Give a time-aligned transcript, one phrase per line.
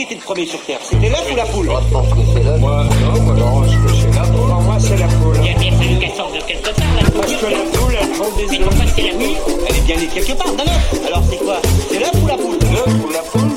[0.00, 0.78] Qui était le premier sur Terre?
[0.82, 1.66] C'était l'œuf ou la poule?
[1.66, 4.48] Moi, non, moi, non, je pense que c'est la poule.
[4.48, 5.36] Pour moi, c'est la poule.
[5.44, 7.20] Il a bien fallu qu'elle sorte de quelque part, la poule.
[7.20, 9.36] Parce que la poule, elle prend des Mais pourquoi c'est la nuit
[9.68, 11.06] Elle est bien née quelque part, d'un œuf.
[11.06, 11.60] Alors c'est quoi?
[11.90, 12.58] C'est l'œuf ou la poule?
[12.72, 13.49] L'œuf ou la poule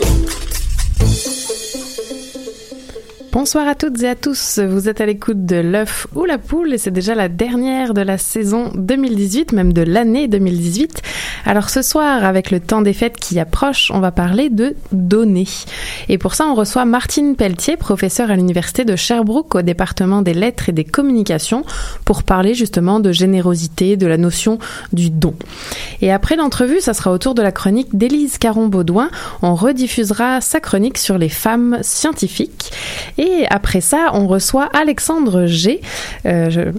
[3.34, 4.60] Bonsoir à toutes et à tous.
[4.60, 8.02] Vous êtes à l'écoute de l'œuf ou la poule et c'est déjà la dernière de
[8.02, 11.02] la saison 2018, même de l'année 2018.
[11.44, 15.48] Alors ce soir, avec le temps des fêtes qui approche, on va parler de données.
[16.10, 20.36] Et pour ça, on reçoit Martine Pelletier, professeure à l'université de Sherbrooke au département des
[20.36, 21.66] lettres et des communications,
[22.06, 24.60] pour parler justement de générosité, de la notion
[24.94, 25.34] du don.
[26.02, 29.10] Et après l'entrevue, ça sera au tour de la chronique d'Élise Caron-Baudouin.
[29.42, 32.72] On rediffusera sa chronique sur les femmes scientifiques.
[33.50, 35.82] Après ça, on reçoit Alexandre G.
[36.26, 36.72] Euh,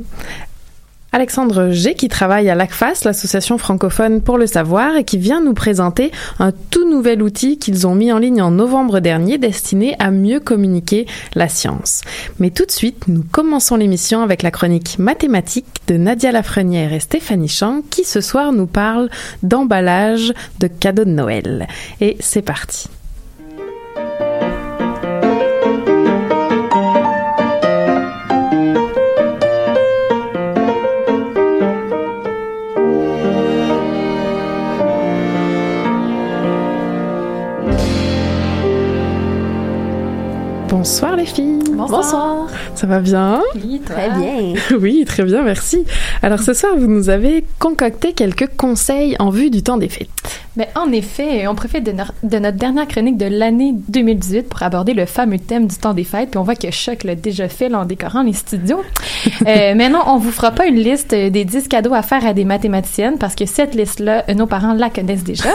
[1.15, 5.54] Alexandre G qui travaille à l'ACFAS, l'association francophone pour le savoir, et qui vient nous
[5.54, 6.10] présenter
[6.41, 10.41] un tout nouvel outil qu'ils ont mis en ligne en novembre dernier destiné à mieux
[10.41, 11.06] communiquer
[11.37, 12.00] la science.
[12.41, 16.99] Mais tout de suite, nous commençons l'émission avec la chronique mathématique de Nadia Lafrenière et
[16.99, 19.09] Stéphanie Chang qui ce soir nous parlent
[19.44, 21.69] d'emballage de cadeaux de Noël.
[22.00, 22.88] Et c'est parti.
[40.69, 41.58] Bonsoir les filles.
[41.72, 42.47] Bonsoir.
[42.75, 43.41] Ça va bien?
[43.54, 44.54] Oui, Très bien.
[44.80, 45.84] Oui, très bien, merci.
[46.22, 50.08] Alors ce soir, vous nous avez concocté quelques conseils en vue du temps des fêtes.
[50.56, 54.62] Mais en effet, on profite de, no- de notre dernière chronique de l'année 2018 pour
[54.62, 56.30] aborder le fameux thème du temps des fêtes.
[56.30, 58.80] Puis on voit que Choc l'a déjà fait là, en décorant les studios.
[59.47, 62.24] euh, mais non, on vous fera pas une liste euh, des 10 cadeaux à faire
[62.24, 65.50] à des mathématiciennes parce que cette liste-là, euh, nos parents la connaissent déjà.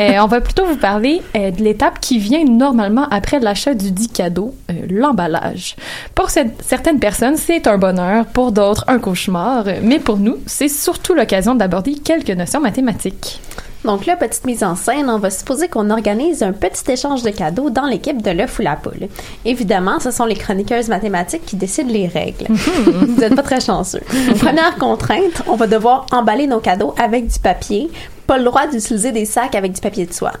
[0.00, 3.90] Euh, on va plutôt vous parler euh, de l'étape qui vient normalement après l'achat du
[3.92, 5.76] dit cadeau, euh, l'emballage.
[6.14, 9.64] Pour cette- certaines personnes, c'est un bonheur, pour d'autres, un cauchemar.
[9.66, 13.40] Euh, Mais pour nous, c'est surtout l'occasion d'aborder quelques notions mathématiques.
[13.84, 17.30] Donc là, petite mise en scène, on va supposer qu'on organise un petit échange de
[17.30, 19.08] cadeaux dans l'équipe de l'œuf ou la poule.
[19.44, 22.46] Évidemment, ce sont les chroniqueuses mathématiques qui décident les règles.
[22.50, 24.02] Vous n'êtes pas très chanceux.
[24.38, 27.90] Première contrainte, on va devoir emballer nos cadeaux avec du papier.
[28.28, 30.32] Pas le droit d'utiliser des sacs avec du papier de soie.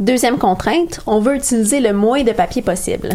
[0.00, 3.10] Deuxième contrainte, on veut utiliser le moins de papier possible.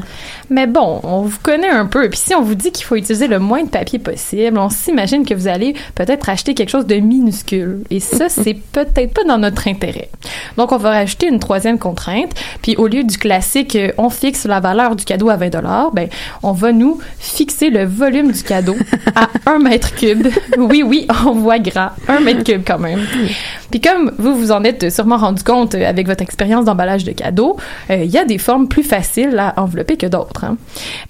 [0.50, 2.10] Mais bon, on vous connaît un peu.
[2.10, 5.26] Puis si on vous dit qu'il faut utiliser le moins de papier possible, on s'imagine
[5.26, 7.84] que vous allez peut-être acheter quelque chose de minuscule.
[7.90, 10.10] Et ça, c'est peut-être pas dans notre intérêt.
[10.56, 12.32] Donc, on va rajouter une troisième contrainte.
[12.62, 15.50] Puis au lieu du classique, euh, on fixe la valeur du cadeau à 20
[15.94, 16.08] ben,
[16.44, 18.76] on va nous fixer le volume du cadeau
[19.16, 20.28] à 1 mètre cube.
[20.58, 21.92] Oui, oui, on voit gras.
[22.08, 23.02] 1 mètre cube quand même.
[23.70, 27.12] Puis comme vous vous en êtes sûrement rendu compte euh, avec votre expérience d'emballage de
[27.12, 27.58] cadeaux,
[27.90, 30.44] euh, il y a des formes plus faciles à envelopper que d'autres.
[30.44, 30.58] hein.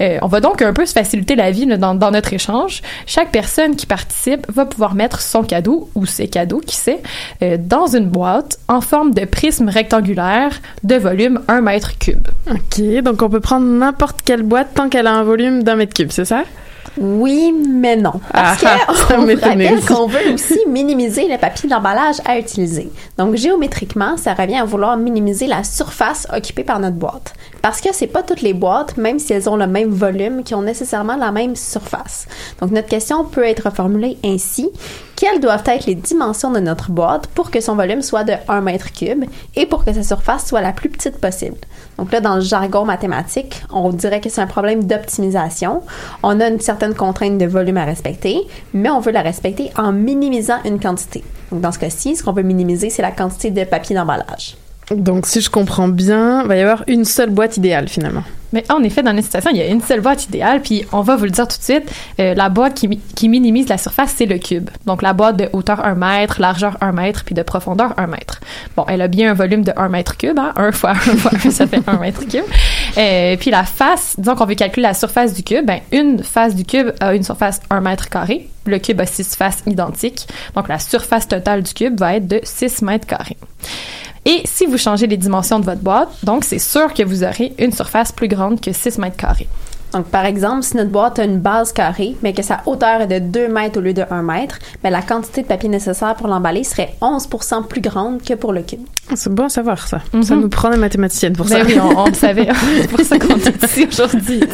[0.01, 2.81] Euh, on va donc un peu se faciliter la vie dans notre échange.
[3.05, 7.01] Chaque personne qui participe va pouvoir mettre son cadeau ou ses cadeaux, qui sait,
[7.43, 12.27] euh, dans une boîte en forme de prisme rectangulaire de volume 1 mètre cube.
[12.49, 15.93] Ok, donc on peut prendre n'importe quelle boîte tant qu'elle a un volume d'un mètre
[15.93, 16.43] cube, c'est ça?
[16.97, 18.19] Oui, mais non.
[18.31, 22.91] Parce Ah, rappelle qu'on veut aussi minimiser le papier d'emballage à utiliser.
[23.17, 27.33] Donc, géométriquement, ça revient à vouloir minimiser la surface occupée par notre boîte.
[27.61, 30.55] Parce que c'est pas toutes les boîtes, même si elles ont le même volume, qui
[30.55, 32.27] ont nécessairement la même surface.
[32.61, 34.69] Donc, notre question peut être formulée ainsi.
[35.19, 38.61] Quelles doivent être les dimensions de notre boîte pour que son volume soit de 1
[38.61, 41.57] mètre cube et pour que sa surface soit la plus petite possible?
[41.97, 45.81] Donc là, dans le jargon mathématique, on dirait que c'est un problème d'optimisation.
[46.23, 49.91] On a une certaine contrainte de volume à respecter, mais on veut la respecter en
[49.91, 51.21] minimisant une quantité.
[51.51, 54.55] Donc dans ce cas-ci, ce qu'on veut minimiser, c'est la quantité de papier d'emballage.
[54.89, 58.23] Donc, si je comprends bien, il va y avoir une seule boîte idéale finalement.
[58.53, 61.01] Mais en effet, dans les situations, il y a une seule boîte idéale, puis on
[61.01, 64.13] va vous le dire tout de suite, euh, la boîte qui, qui minimise la surface,
[64.15, 64.69] c'est le cube.
[64.85, 68.39] Donc la boîte de hauteur 1 mètre, largeur 1 mètre, puis de profondeur 1 mètre.
[68.75, 71.31] Bon, elle a bien un volume de 1 mètre cube, hein, 1 fois 1 fois
[71.45, 72.45] 1, ça fait 1 mètre cube.
[72.97, 76.55] Euh, puis la face, disons qu'on veut calculer la surface du cube, ben une face
[76.55, 80.67] du cube a une surface 1 mètre carré, le cube a 6 faces identiques, donc
[80.67, 83.37] la surface totale du cube va être de 6 mètres carrés.
[84.25, 87.53] Et si vous changez les dimensions de votre boîte, donc c'est sûr que vous aurez
[87.57, 89.47] une surface plus grande que 6 mètres carrés.
[89.93, 93.07] Donc, par exemple, si notre boîte a une base carrée, mais que sa hauteur est
[93.07, 96.27] de 2 mètres au lieu de 1 mètre, ben, la quantité de papier nécessaire pour
[96.27, 98.81] l'emballer serait 11% plus grande que pour le cube.
[99.15, 100.01] C'est bon à savoir ça.
[100.21, 100.41] Ça Mhm.
[100.41, 101.65] nous prend des mathématiciennes pour Ben ça.
[101.65, 102.47] oui, on, on le savait.
[102.81, 104.41] c'est pour ça qu'on est ici aujourd'hui.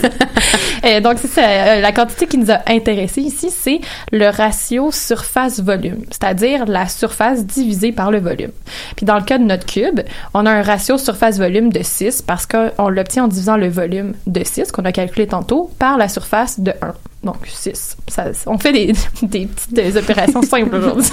[0.85, 1.41] Euh, donc, c'est ça.
[1.41, 3.79] euh, la quantité qui nous a intéressés ici, c'est
[4.11, 8.51] le ratio surface-volume, c'est-à-dire la surface divisée par le volume.
[8.95, 10.01] Puis dans le cas de notre cube,
[10.35, 14.43] on a un ratio surface-volume de 6 parce qu'on l'obtient en divisant le volume de
[14.43, 16.93] 6, qu'on a calculé tantôt, par la surface de 1.
[17.25, 17.97] Donc 6.
[18.07, 18.93] Ça, on fait des,
[19.23, 21.11] des petites euh, opérations simples aujourd'hui.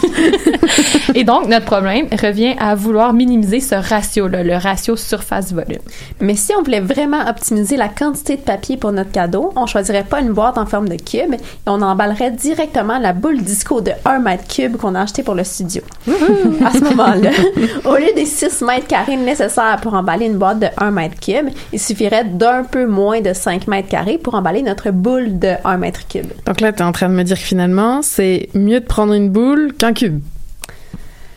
[1.14, 5.81] Et donc, notre problème revient à vouloir minimiser ce ratio-là, le ratio surface-volume.
[6.20, 10.05] Mais si on voulait vraiment optimiser la quantité de papier pour notre cadeau, on choisirait
[10.05, 13.93] pas une boîte en forme de cube et on emballerait directement la boule disco de
[14.05, 15.81] 1 mètre cube qu'on a acheté pour le studio.
[16.65, 17.31] à ce moment-là,
[17.87, 21.49] au lieu des 6 mètres carrés nécessaires pour emballer une boîte de 1 mètre cube,
[21.73, 25.76] il suffirait d'un peu moins de 5 mètres carrés pour emballer notre boule de 1
[25.79, 26.27] mètre cube.
[26.47, 29.31] Donc là, t'es en train de me dire que finalement, c'est mieux de prendre une
[29.31, 30.21] boule qu'un cube.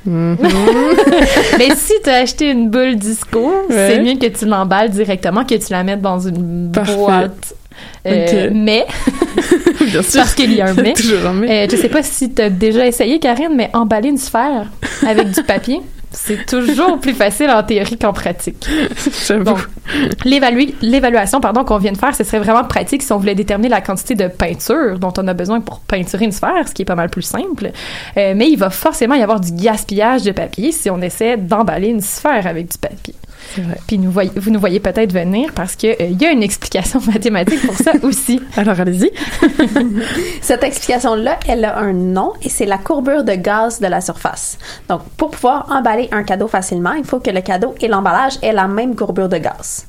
[0.06, 0.38] Mhm.
[1.58, 3.40] Mais si tu as acheté une boule disco,
[3.70, 3.90] Ouais.
[3.90, 6.96] c'est mieux que tu l'emballes directement que tu la mettes dans une Parfait.
[6.96, 7.56] boîte.
[8.08, 8.50] Euh.
[8.54, 8.86] Mais,
[9.82, 10.22] Bien sûr.
[10.22, 10.94] parce qu'il y a un mais,
[11.26, 11.66] un mais.
[11.66, 14.68] euh, je sais pas si tu as déjà essayé, Karine, mais emballer une sphère
[15.06, 15.82] avec du papier,
[16.16, 18.66] c'est toujours plus facile en théorie qu'en pratique.
[19.44, 19.60] Donc,
[20.24, 23.70] l'évalu- l'évaluation pardon qu'on vient de faire, ce serait vraiment pratique si on voulait déterminer
[23.70, 26.86] la quantité de peinture dont on a besoin pour peinturer une sphère, ce qui est
[26.86, 27.72] pas mal plus simple.
[28.18, 31.90] Euh, mais il va forcément y avoir du gaspillage de papier si on essaie d'emballer
[31.90, 33.14] une sphère avec du papier.
[33.58, 33.78] Vrai.
[33.88, 36.44] Puis nous voyez- vous nous voyez peut-être venir parce que euh, il y a une
[36.44, 38.42] explication mathématique pour ça aussi.
[38.58, 39.12] Alors, allez-y.
[40.42, 44.58] Cette explication-là, elle a un nom et c'est la courbure de gaz de la surface.
[44.90, 48.54] Donc, pour pouvoir emballer un cadeau facilement, il faut que le cadeau et l'emballage aient
[48.54, 49.88] la même courbure de gaz.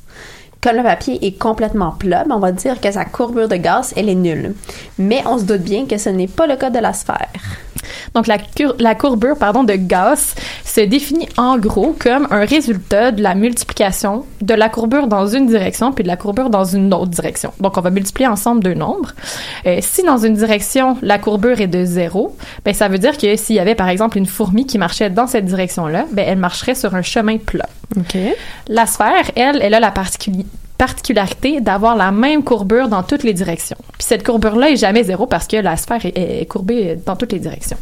[0.59, 3.93] Comme le papier est complètement plat, ben, on va dire que sa courbure de gaz,
[3.95, 4.55] elle est nulle.
[4.97, 7.29] Mais on se doute bien que ce n'est pas le cas de la sphère.
[8.13, 13.11] Donc la, cur- la courbure pardon, de Gauss se définit en gros comme un résultat
[13.11, 16.93] de la multiplication de la courbure dans une direction puis de la courbure dans une
[16.93, 17.51] autre direction.
[17.59, 19.13] Donc on va multiplier ensemble deux nombres.
[19.65, 23.35] Euh, si dans une direction la courbure est de zéro, ben ça veut dire que
[23.35, 26.75] s'il y avait par exemple une fourmi qui marchait dans cette direction-là, ben elle marcherait
[26.75, 27.67] sur un chemin plat.
[28.67, 30.45] La sphère, elle, elle a la particuli-
[30.77, 33.77] particularité d'avoir la même courbure dans toutes les directions.
[33.93, 37.39] Puis cette courbure-là est jamais zéro parce que la sphère est, courbée dans toutes les
[37.39, 37.77] directions.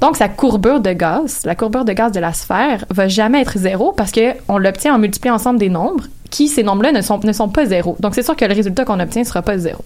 [0.00, 3.58] Donc sa courbure de gaz, la courbure de gaz de la sphère, va jamais être
[3.58, 7.20] zéro parce que on l'obtient en multipliant ensemble des nombres qui ces nombres-là ne sont
[7.22, 7.96] ne pas zéro.
[8.00, 9.84] Donc c'est sûr que le résultat qu'on obtient sera pas zéro.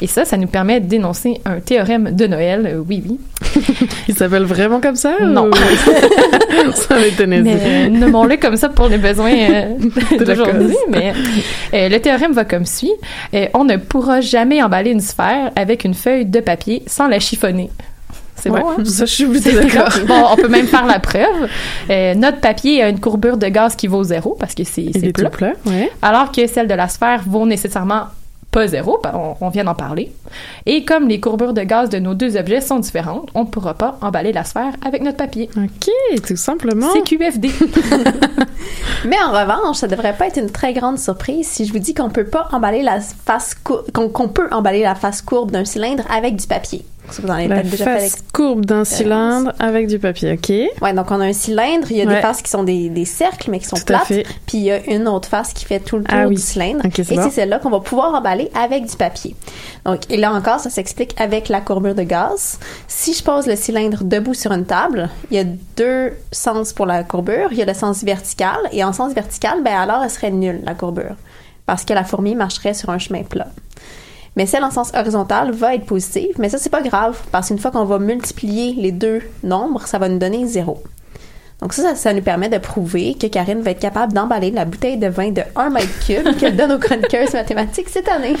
[0.00, 2.66] Et ça, ça nous permet d'énoncer un théorème de Noël.
[2.66, 3.18] euh, oui, oui.
[4.08, 5.14] Il s'appelle vraiment comme ça?
[5.24, 5.48] Non.
[5.48, 7.42] ou- ça m'étonnait.
[7.46, 9.66] Euh, nommons-le comme ça pour les besoins euh,
[10.24, 10.76] d'aujourd'hui.
[10.88, 11.12] Mais
[11.74, 12.92] euh, le théorème va comme suit.
[13.34, 17.18] Euh, on ne pourra jamais emballer une sphère avec une feuille de papier sans la
[17.20, 17.70] chiffonner.
[18.40, 18.84] C'est bon, hein?
[18.84, 19.88] ça, je suis d'accord.
[20.06, 20.22] bon.
[20.30, 21.48] On peut même faire la preuve.
[21.90, 25.28] Euh, notre papier a une courbure de gaz qui vaut zéro parce que c'est plat.
[25.28, 25.90] tout plat, ouais.
[26.02, 28.02] Alors que celle de la sphère vaut nécessairement
[28.50, 30.12] pas zéro, on, on vient d'en parler.
[30.64, 33.74] Et comme les courbures de gaz de nos deux objets sont différentes, on ne pourra
[33.74, 35.50] pas emballer la sphère avec notre papier.
[35.56, 36.88] OK, tout simplement.
[36.92, 37.50] C'est QFD.
[39.04, 41.94] Mais en revanche, ça devrait pas être une très grande surprise si je vous dis
[41.94, 46.36] qu'on peut pas emballer la face qu'on peut emballer la face courbe d'un cylindre avec
[46.36, 46.84] du papier.
[47.10, 50.48] Ça, vous en avez peut-être déjà fait face courbe d'un cylindre avec du papier, OK.
[50.82, 52.16] Ouais, donc on a un cylindre, il y a Ouais.
[52.16, 54.06] des faces qui sont des, des cercles, mais qui sont Tout plates.
[54.46, 56.34] Puis il y a une autre face qui fait tout le tour Ah oui.
[56.36, 56.80] du cylindre.
[56.84, 57.22] Ok, c'est et bon.
[57.24, 59.34] c'est celle-là qu'on va pouvoir emballer avec du papier.
[59.84, 62.58] Donc, et là encore, ça s'explique avec la courbure de gaz.
[62.86, 65.44] Si je pose le cylindre debout sur une table, il y a
[65.76, 67.48] deux sens pour la courbure.
[67.52, 68.56] Il y a le sens vertical.
[68.72, 71.16] Et en sens vertical, ben alors, elle serait nulle, la courbure.
[71.66, 73.48] Parce que la fourmi marcherait sur un chemin plat.
[74.38, 77.58] Mais celle en sens horizontal va être positive, mais ça, c'est pas grave, parce qu'une
[77.58, 80.80] fois qu'on va multiplier les deux nombres, ça va nous donner zéro.
[81.60, 84.64] Donc ça, ça, ça nous permet de prouver que Karine va être capable d'emballer la
[84.64, 88.36] bouteille de vin de 1 mètre cube qu'elle donne aux chroniqueuses mathématiques cette année.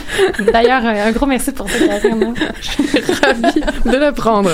[0.52, 2.34] D'ailleurs, un un gros merci pour ça, Karine.
[3.22, 4.50] Ravie de l'apprendre.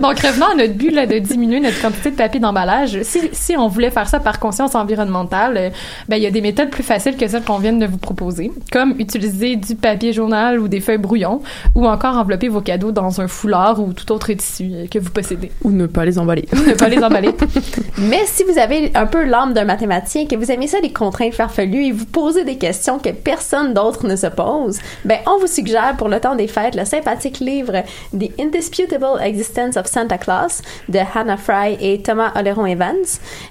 [0.00, 2.98] Donc, revenons à notre but là, de diminuer notre quantité de papier d'emballage.
[3.02, 5.70] Si, si on voulait faire ça par conscience environnementale, euh,
[6.08, 8.52] ben, il y a des méthodes plus faciles que celles qu'on vient de vous proposer,
[8.70, 11.40] comme utiliser du papier journal ou des feuilles brouillon,
[11.74, 15.10] ou encore envelopper vos cadeaux dans un foulard ou tout autre tissu euh, que vous
[15.10, 15.50] possédez.
[15.62, 16.46] Ou ne pas les emballer.
[16.52, 17.30] Ou ne pas les emballer.
[17.98, 21.34] Mais si vous avez un peu l'âme d'un mathématicien, que vous aimez ça les contraintes
[21.34, 25.46] farfelues et vous posez des questions que personne d'autre ne se pose, ben on vous
[25.46, 27.82] suggère pour le temps des fêtes le sympathique livre
[28.18, 32.96] The Indisputable Existence of Santa Claus de Hannah Fry et Thomas Oleron Evans.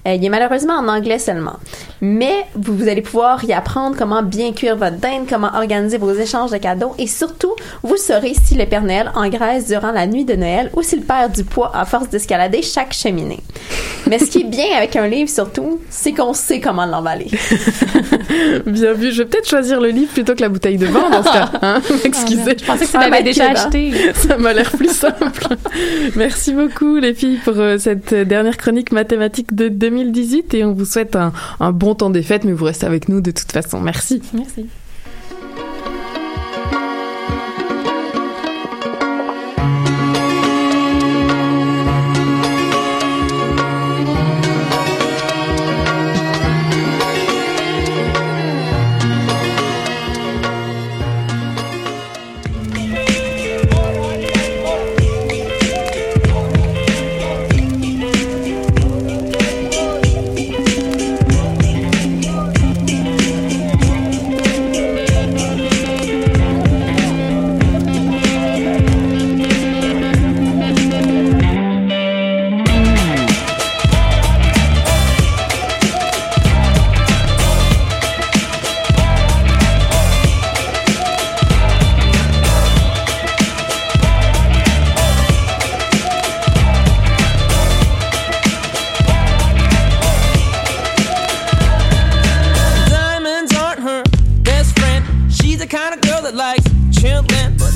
[0.08, 1.58] Euh, il est malheureusement en anglais seulement.
[2.02, 6.52] Mais vous, allez pouvoir y apprendre comment bien cuire votre dinde, comment organiser vos échanges
[6.52, 10.36] de cadeaux et surtout, vous saurez si le Père Noël engraisse durant la nuit de
[10.36, 13.44] Noël ou s'il perd du poids à force d'escalader chaque cheminée.
[14.10, 17.28] Mais ce qui est bien avec un livre surtout, c'est qu'on sait comment l'emballer.
[18.66, 19.12] Bien vu.
[19.12, 21.52] Je vais peut-être choisir le livre plutôt que la bouteille de vin dans ce cas.
[21.62, 21.82] Hein?
[22.04, 22.56] Excusez.
[22.60, 23.60] Je pensais que tu Ah, l'avais déjà que ben.
[23.60, 24.14] acheté.
[24.28, 25.48] Ça m'a l'air plus simple.
[26.16, 30.86] Merci beaucoup les filles pour euh, cette dernière chronique mathématique de 2018 et on vous
[30.86, 33.80] souhaite un, un bon temps des fêtes mais vous restez avec nous de toute façon.
[33.80, 34.22] Merci.
[34.34, 34.66] Merci.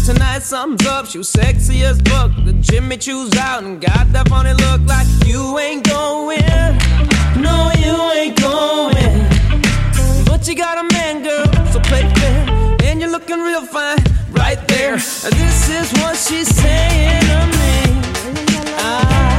[0.03, 1.05] Tonight something's up.
[1.05, 2.31] She was sexy as fuck.
[2.45, 6.41] The Jimmy Choo's out and got that funny look like you ain't going.
[7.41, 10.25] No, you ain't going.
[10.25, 12.77] But you got a man, girl, so play fair.
[12.83, 13.97] And you're looking real fine
[14.31, 14.95] right there.
[14.95, 17.73] This is what she's saying to me.
[18.77, 19.32] I,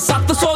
[0.00, 0.55] 700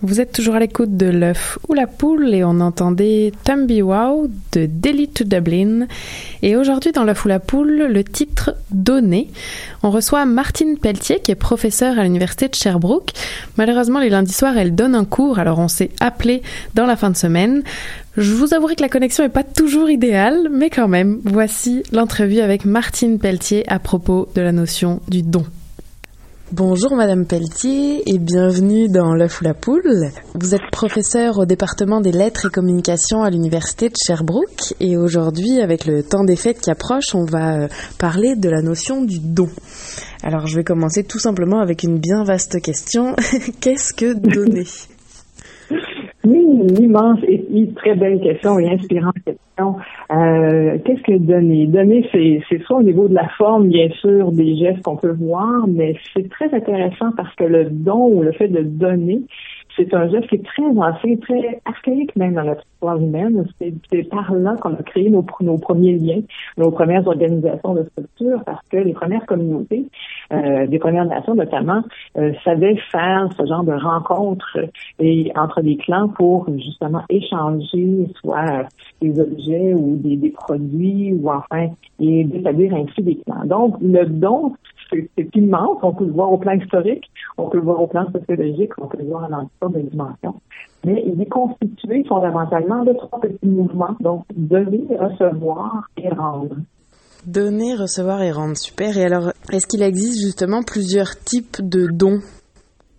[0.00, 4.28] Vous êtes toujours à l'écoute de l'œuf ou la poule et on entendait Tumby Wow
[4.52, 5.88] de Delhi to Dublin.
[6.42, 9.28] Et aujourd'hui dans l'œuf ou la poule, le titre Donné.
[9.82, 13.10] On reçoit Martine Pelletier qui est professeure à l'université de Sherbrooke.
[13.56, 16.42] Malheureusement les lundis soirs elle donne un cours alors on s'est appelé
[16.76, 17.64] dans la fin de semaine.
[18.16, 22.40] Je vous avouerai que la connexion n'est pas toujours idéale, mais quand même, voici l'entrevue
[22.40, 25.44] avec Martine Pelletier à propos de la notion du don.
[26.52, 30.08] Bonjour Madame Pelletier et bienvenue dans l'œuf ou la poule.
[30.32, 35.60] Vous êtes professeure au département des lettres et communications à l'université de Sherbrooke et aujourd'hui
[35.60, 39.18] avec le temps des fêtes qui approche, on va euh, parler de la notion du
[39.18, 39.50] don.
[40.22, 43.14] Alors je vais commencer tout simplement avec une bien vaste question.
[43.60, 44.64] Qu'est-ce que donner?
[46.28, 49.76] Une immense et une très belle question et inspirante question.
[50.12, 51.66] Euh, Qu'est-ce que donner?
[51.66, 55.16] Donner, c'est, c'est soit au niveau de la forme, bien sûr, des gestes qu'on peut
[55.18, 59.22] voir, mais c'est très intéressant parce que le don ou le fait de donner,
[59.76, 63.44] c'est un geste qui est très ancien, très archaïque même dans notre histoire humaine.
[63.60, 66.22] C'est, par là qu'on a créé nos, nos premiers liens,
[66.56, 69.86] nos premières organisations de structure, parce que les premières communautés,
[70.32, 71.82] euh, des Premières Nations notamment,
[72.16, 74.58] euh, savaient faire ce genre de rencontres
[74.98, 78.68] et entre des clans pour justement échanger soit
[79.00, 83.44] des objets ou des, des produits ou enfin et d'établir ainsi des clans.
[83.44, 84.54] Donc le don
[84.90, 85.78] c'est, immense.
[85.82, 88.86] On peut le voir au plan historique, on peut le voir au plan sociologique, on
[88.86, 90.40] peut le voir dans toutes de dimensions.
[90.84, 93.96] Mais il est constitué fondamentalement de trois petits mouvements.
[94.00, 96.56] Donc donner, recevoir et rendre.
[97.26, 98.56] Donner, recevoir et rendre.
[98.56, 98.96] Super.
[98.96, 102.20] Et alors, est-ce qu'il existe justement plusieurs types de dons?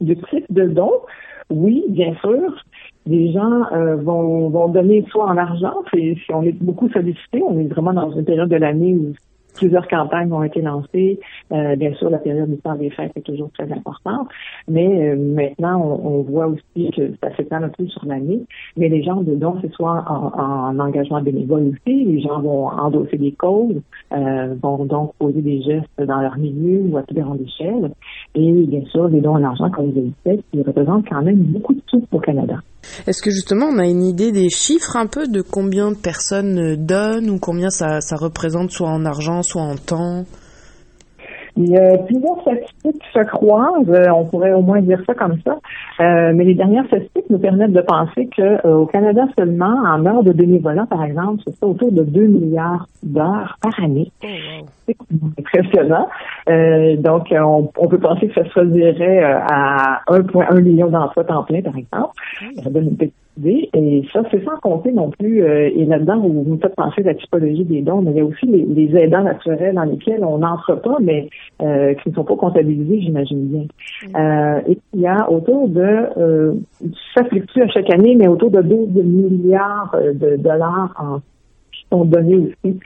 [0.01, 1.01] De types de dons?
[1.49, 2.53] Oui, bien sûr.
[3.05, 7.57] Les gens euh, vont, vont donner soit en argent, si on est beaucoup sollicité, on
[7.57, 9.13] est vraiment dans une période de l'année où
[9.59, 11.19] plusieurs campagnes ont été lancées.
[11.51, 14.27] Euh, bien sûr, la période du temps des fêtes est toujours très importante,
[14.67, 18.41] mais euh, maintenant, on, on, voit aussi que ça s'étend un peu sur l'année.
[18.77, 22.67] Mais les gens de dons, c'est soit en, en, engagement bénévole aussi, les gens vont
[22.67, 23.81] endosser des causes,
[24.13, 27.91] euh, vont donc poser des gestes dans leur milieu ou à plus grande échelle.
[28.35, 31.39] Et bien sûr, les dons en argent, comme vous le dites, qui représentent quand même
[31.39, 32.55] beaucoup de sous au Canada.
[33.07, 36.75] Est-ce que justement on a une idée des chiffres un peu de combien de personnes
[36.75, 40.25] donnent ou combien ça, représente soit en argent, soit en temps?
[41.59, 45.37] Il y a plusieurs statistiques qui se croisent, on pourrait au moins dire ça comme
[45.45, 45.57] ça,
[45.99, 50.05] euh, mais les dernières statistiques nous permettent de penser que euh, au Canada seulement, en
[50.05, 54.09] heures de bénévolat, par exemple, c'est autour de 2 milliards d'heures par année.
[54.21, 54.95] C'est
[55.37, 56.07] impressionnant.
[56.47, 61.43] Euh, donc, on, on, peut penser que ça se traduirait à 1,1 million d'emplois temps
[61.43, 62.13] plein, par exemple.
[62.63, 63.13] Ça donne une petite
[63.45, 67.01] et ça, c'est sans compter non plus, euh, et là-dedans, vous, vous me faites penser
[67.01, 69.83] à la typologie des dons, mais il y a aussi les, les aidants naturels dans
[69.83, 71.29] lesquels on n'entre pas, mais
[71.61, 73.63] euh, qui ne sont pas comptabilisés, j'imagine bien.
[74.19, 76.59] Euh, et il y a autour de,
[77.15, 81.19] ça fluctue à chaque année, mais autour de 12 milliards de dollars en,
[81.71, 82.79] qui sont donnés aussi.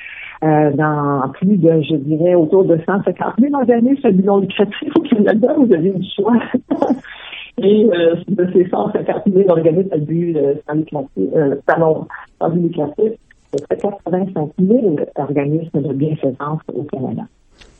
[0.44, 5.02] Euh, dans plus de, je dirais, autour de 150 000 organismes c'est non lucratif au
[5.02, 5.56] Canada.
[5.58, 6.34] Vous avez du choix.
[7.60, 12.08] Et euh, de ces 150 000 organismes à but euh, pardon,
[12.40, 13.14] sans but lucratif,
[13.52, 17.24] c'est 85 000 organismes de bienfaisance au Canada.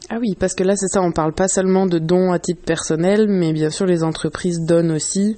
[0.10, 2.64] Ah oui, parce que là, c'est ça, on parle pas seulement de dons à titre
[2.64, 5.36] personnel, mais bien sûr, les entreprises donnent aussi.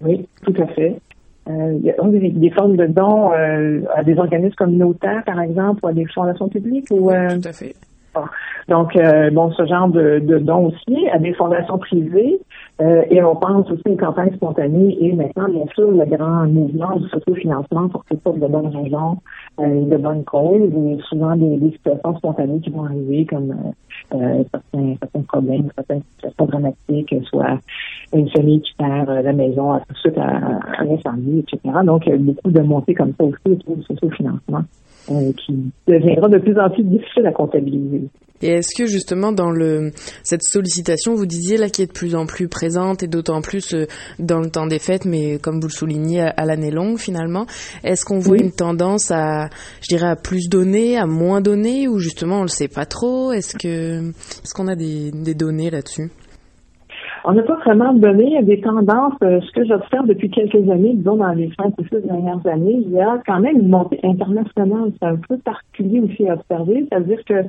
[0.00, 0.96] Oui, tout à fait.
[1.48, 5.40] Euh, il y a des, des formes de dons euh, à des organismes communautaires, par
[5.40, 6.86] exemple, ou à des fondations publiques.
[6.90, 7.74] Ou, oui, tout à fait.
[8.68, 12.40] Donc, euh, bon, ce genre de, de dons aussi à des fondations privées.
[12.80, 16.96] Euh, et on pense aussi aux campagnes spontanées et maintenant, bien sûr, le grand mouvement
[16.96, 19.18] du sociofinancement pour toutes sortes de bonnes raisons,
[19.60, 23.54] euh, de bonnes causes, et souvent des, des, situations spontanées qui vont arriver comme
[24.14, 27.58] euh, certains, certains problèmes, certaines situations dramatiques, soit
[28.14, 31.74] une famille qui perd la maison tout suite à, à un incendie, etc.
[31.84, 34.62] Donc, beaucoup de montées comme ça aussi autour du sociofinancement.
[35.10, 38.02] Euh, qui deviendra de plus en plus difficile à comptabiliser.
[38.40, 39.90] Et est-ce que justement dans le
[40.22, 43.74] cette sollicitation, vous disiez là qui est de plus en plus présente et d'autant plus
[43.74, 43.86] euh,
[44.20, 47.46] dans le temps des fêtes, mais comme vous le soulignez à, l'année longue finalement,
[47.82, 48.44] est-ce qu'on voit oui.
[48.44, 49.48] une tendance à,
[49.80, 53.32] je dirais, à plus donner, à moins donner, ou justement on le sait pas trop?
[53.32, 56.10] Est-ce que est-ce qu'on a des, des données là-dessus?
[57.24, 59.14] On n'a pas vraiment donné des tendances.
[59.22, 62.80] Euh, ce que j'observe depuis quelques années, disons dans les cinq ou six dernières années,
[62.84, 64.92] il y a quand même une montée internationale.
[65.00, 66.86] C'est un peu particulier aussi à observer.
[66.88, 67.44] C'est-à-dire que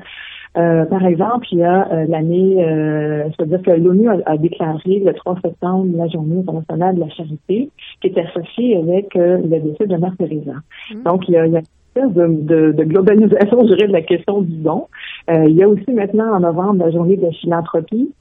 [0.55, 4.99] Euh, par exemple, il y a euh, l'année, euh, c'est-à-dire que l'ONU a, a, déclaré
[4.99, 9.59] le 3 septembre la journée internationale de la charité, qui est associée avec euh, le
[9.59, 10.53] décès de Mère Teresa.
[10.91, 11.03] Mmh.
[11.03, 13.87] Donc, il y a, il y a une espèce de, de, de, globalisation, je dirais,
[13.87, 14.87] de la question du don.
[15.31, 18.11] Euh, il y a aussi maintenant en novembre la journée de la philanthropie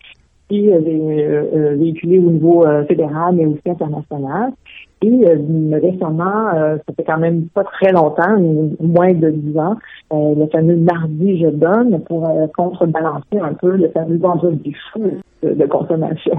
[0.53, 4.53] qui est euh, véhiculée au niveau fédéral, mais aussi international.
[5.03, 8.39] Et euh, récemment, euh, ça fait quand même pas très longtemps,
[8.79, 9.77] moins de 10 ans,
[10.13, 15.03] euh, le fameux mardi je donne pour contrebalancer un peu le fameux vendredi fou
[15.43, 16.35] de, de consommation.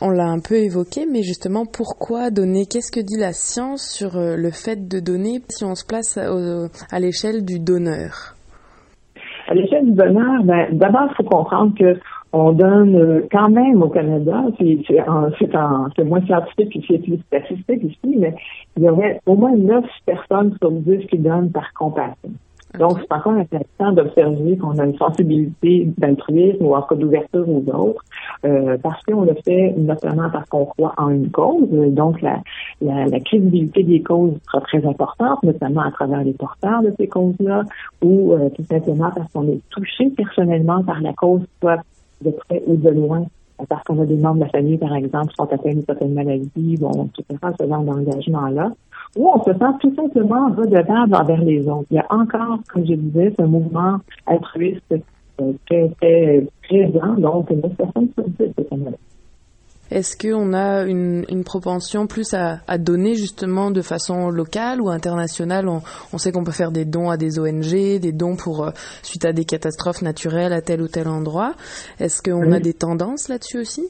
[0.00, 2.66] On l'a un peu évoqué, mais justement, pourquoi donner?
[2.66, 6.30] Qu'est-ce que dit la science sur le fait de donner si on se place à,
[6.94, 8.34] à l'échelle du donneur?
[9.48, 11.98] À l'échelle du donneur, ben, d'abord, il faut comprendre que
[12.32, 18.16] on donne euh, quand même au Canada, c'est moins scientifique et c'est plus statistique ici,
[18.18, 18.34] mais
[18.76, 22.30] il y aurait au moins 9 personnes sur 10 qui donnent par compassion.
[22.78, 27.64] Donc, c'est encore intéressant d'observer qu'on a une sensibilité d'altruisme ou en cas d'ouverture aux
[27.74, 28.04] autres,
[28.44, 31.68] euh, parce qu'on le fait notamment parce qu'on croit en une cause.
[31.70, 32.40] Donc, la,
[32.82, 37.08] la, la, crédibilité des causes sera très importante, notamment à travers les porteurs de ces
[37.08, 37.64] causes-là,
[38.02, 41.80] ou euh, tout simplement parce qu'on est touché personnellement par la cause, soit
[42.24, 43.26] de près ou de loin,
[43.68, 46.14] parce qu'on a des membres de la famille, par exemple, qui sont atteints d'une certaine
[46.14, 48.72] maladie, bon, etc., ce genre d'engagement-là,
[49.16, 51.86] ou on se sent tout simplement redevable envers les autres.
[51.90, 57.50] Il y a encore, comme je disais, ce mouvement altruiste euh, qui était présent, donc
[57.50, 58.96] une personne sur dix, maladie.
[59.90, 64.90] Est-ce qu'on a une, une, propension plus à, à, donner justement de façon locale ou
[64.90, 65.68] internationale?
[65.68, 65.80] On,
[66.12, 68.70] on, sait qu'on peut faire des dons à des ONG, des dons pour euh,
[69.02, 71.54] suite à des catastrophes naturelles à tel ou tel endroit.
[72.00, 72.54] Est-ce qu'on oui.
[72.54, 73.88] a des tendances là-dessus aussi?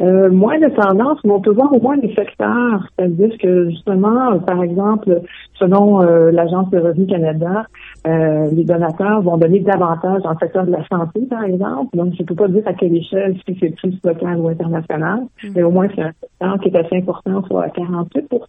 [0.00, 2.88] Euh, moins de tendances, mais on peut voir au moins les secteurs.
[2.96, 5.20] C'est-à-dire que justement, par exemple,
[5.58, 7.66] selon euh, l'Agence de Revenu Canada,
[8.06, 11.96] euh, les donateurs vont donner davantage dans le secteur de la santé, par exemple.
[11.96, 15.20] Donc, je ne peux pas dire à quelle échelle, si c'est plus local ou international,
[15.42, 15.48] mmh.
[15.54, 18.46] mais au moins c'est un secteur qui est assez important, soit à 48%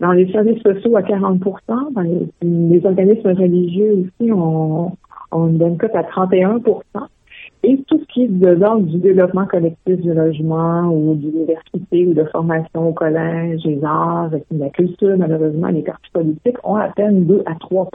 [0.00, 1.58] Dans les services sociaux, à 40%
[1.94, 4.92] Dans les, les organismes religieux aussi, on,
[5.32, 6.82] on donne cote à 31%
[7.62, 12.14] et tout ce qui est de l'ordre du développement collectif du logement ou d'université ou
[12.14, 17.24] de formation au collège, les arts, la culture, malheureusement, les partis politiques ont à peine
[17.24, 17.88] 2 à 3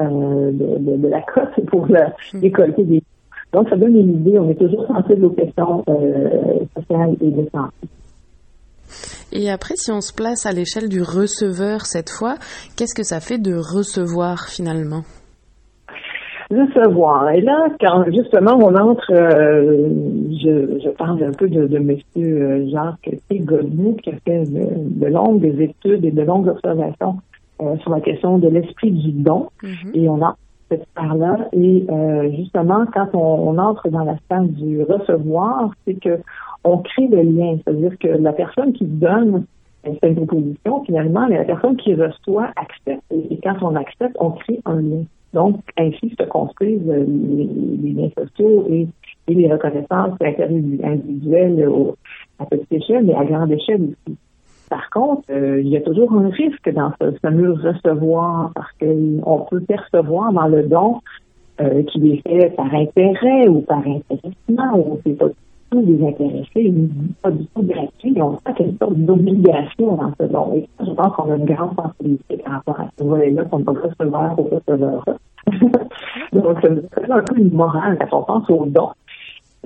[0.00, 3.02] euh, de, de, de, la cote pour la, récolter des
[3.52, 4.38] donc, ça donne une idée.
[4.38, 7.88] On est toujours sensible aux questions euh, sociales et de santé.
[9.32, 12.34] Et après, si on se place à l'échelle du receveur cette fois,
[12.76, 15.02] qu'est-ce que ça fait de recevoir finalement?
[16.48, 17.30] recevoir.
[17.30, 19.88] Et là, quand justement on entre, euh,
[20.30, 22.70] je, je, parle un peu de, de M.
[22.70, 23.40] Jacques T.
[23.40, 27.16] Qui a fait de, de, longues études et de longues observations
[27.60, 29.48] euh, sur la question de l'esprit du don.
[29.62, 29.90] Mm-hmm.
[29.94, 30.36] Et on a
[30.68, 31.48] cette part-là.
[31.52, 36.20] Et euh, justement, quand on, on, entre dans la sphère du recevoir, c'est que
[36.64, 37.58] on crée le lien.
[37.64, 39.44] C'est-à-dire que la personne qui donne
[39.84, 43.04] c'est une proposition finalement, mais la personne qui reçoit accepte.
[43.12, 45.04] Et quand on accepte, on crée un lien.
[45.32, 48.88] Donc, ainsi se construisent les, les liens sociaux et,
[49.28, 51.68] et, les reconnaissances individuelles
[52.38, 54.16] à petite échelle, mais à grande échelle aussi.
[54.68, 59.46] Par contre, euh, il y a toujours un risque dans ce fameux recevoir parce qu'on
[59.50, 61.00] peut percevoir dans le don
[61.60, 65.26] euh, qu'il est fait par intérêt ou par intéressement ou c'est pas
[65.70, 66.72] tout désintéressé,
[67.22, 68.14] pas du tout gratuit.
[68.20, 70.54] On qu'il y a une sorte d'obligation dans ce don.
[70.54, 73.72] Et je pense qu'on a une grande sensibilité par rapport à ce volet-là qu'on va
[73.72, 75.04] recevoir au receveur.
[76.32, 78.90] Donc, c'est un peu une morale quand on pense au don.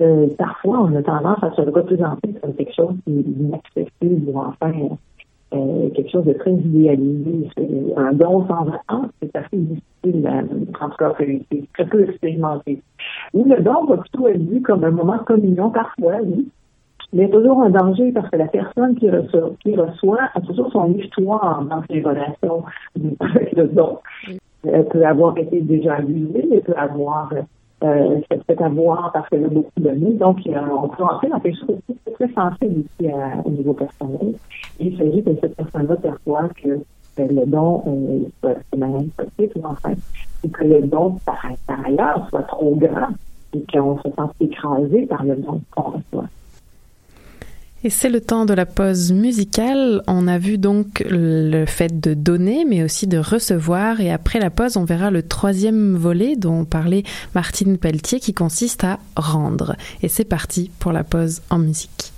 [0.01, 4.71] Euh, parfois, on a tendance à se représenter comme quelque chose d'inaccessible ou enfin
[5.53, 7.49] euh, quelque chose de très idéalisé.
[7.97, 10.27] Un don sans attente, c'est assez difficile,
[10.79, 12.81] en tout cas, c'est très peu expérimenté.
[13.33, 16.47] Ou le don va plutôt être vu comme un moment de communion parfois, oui.
[17.13, 20.93] Mais toujours un danger parce que la personne qui reçoit, qui reçoit a toujours son
[20.93, 22.63] histoire dans ses relations
[23.19, 23.99] avec le don.
[24.63, 27.33] Elle peut avoir été déjà abusée, elle peut avoir
[27.83, 30.13] euh, peut avoir parce qu'elle a beaucoup donné.
[30.13, 33.73] Donc, euh, on peut entrer dans quelque chose de très sensible ici à, au niveau
[33.73, 34.35] personnel.
[34.79, 39.75] Il s'agit que cette personne-là perçoit que euh, le don euh, c'est même possible, en
[39.75, 39.97] fait,
[40.43, 43.09] et que le don, par, par ailleurs, soit trop grand
[43.53, 46.29] et qu'on se sente écrasé par le don qu'on reçoit.
[47.83, 50.03] Et c'est le temps de la pause musicale.
[50.05, 54.01] On a vu donc le fait de donner, mais aussi de recevoir.
[54.01, 58.83] Et après la pause, on verra le troisième volet dont parlait Martine Pelletier, qui consiste
[58.83, 59.75] à rendre.
[60.03, 62.13] Et c'est parti pour la pause en musique.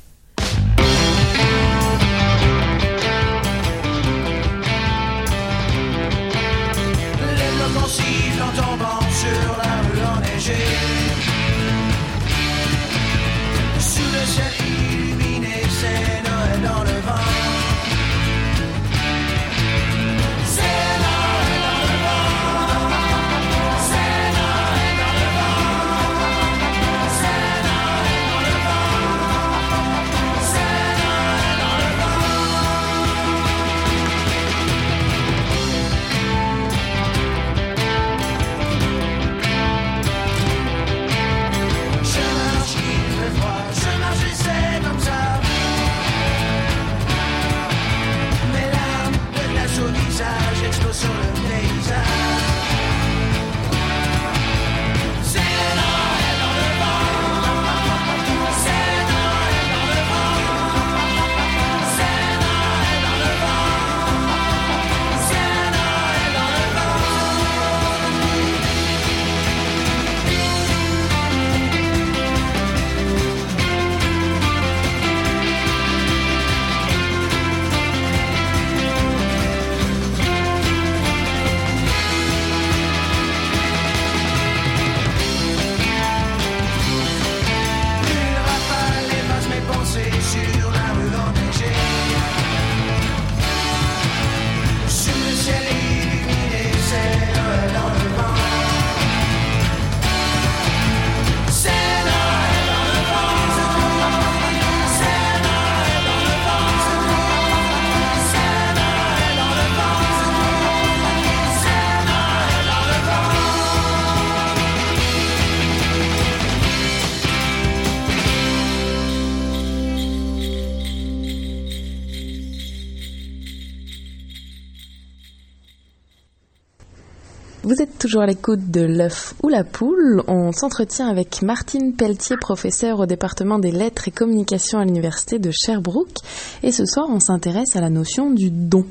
[128.13, 130.21] Toujours à l'écoute de l'œuf ou la poule.
[130.27, 135.49] On s'entretient avec Martine Pelletier, professeure au département des lettres et communications à l'université de
[135.49, 136.19] Sherbrooke.
[136.61, 138.85] Et ce soir, on s'intéresse à la notion du don.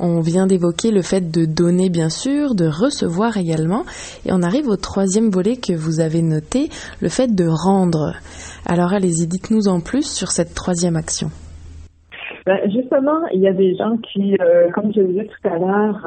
[0.00, 3.84] On vient d'évoquer le fait de donner, bien sûr, de recevoir également.
[4.24, 6.68] Et on arrive au troisième volet que vous avez noté,
[7.00, 8.14] le fait de rendre.
[8.64, 11.30] Alors allez-y, dites-nous en plus sur cette troisième action.
[12.46, 15.58] Ben, justement, il y a des gens qui, euh, comme je le disais tout à
[15.58, 16.06] l'heure,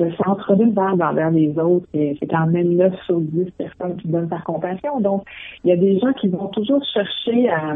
[0.00, 4.28] euh, s'entre-donnent envers les autres et c'est quand même 9 sur 10 personnes qui donnent
[4.28, 5.00] par compassion.
[5.00, 5.24] Donc,
[5.64, 7.74] il y a des gens qui vont toujours chercher à,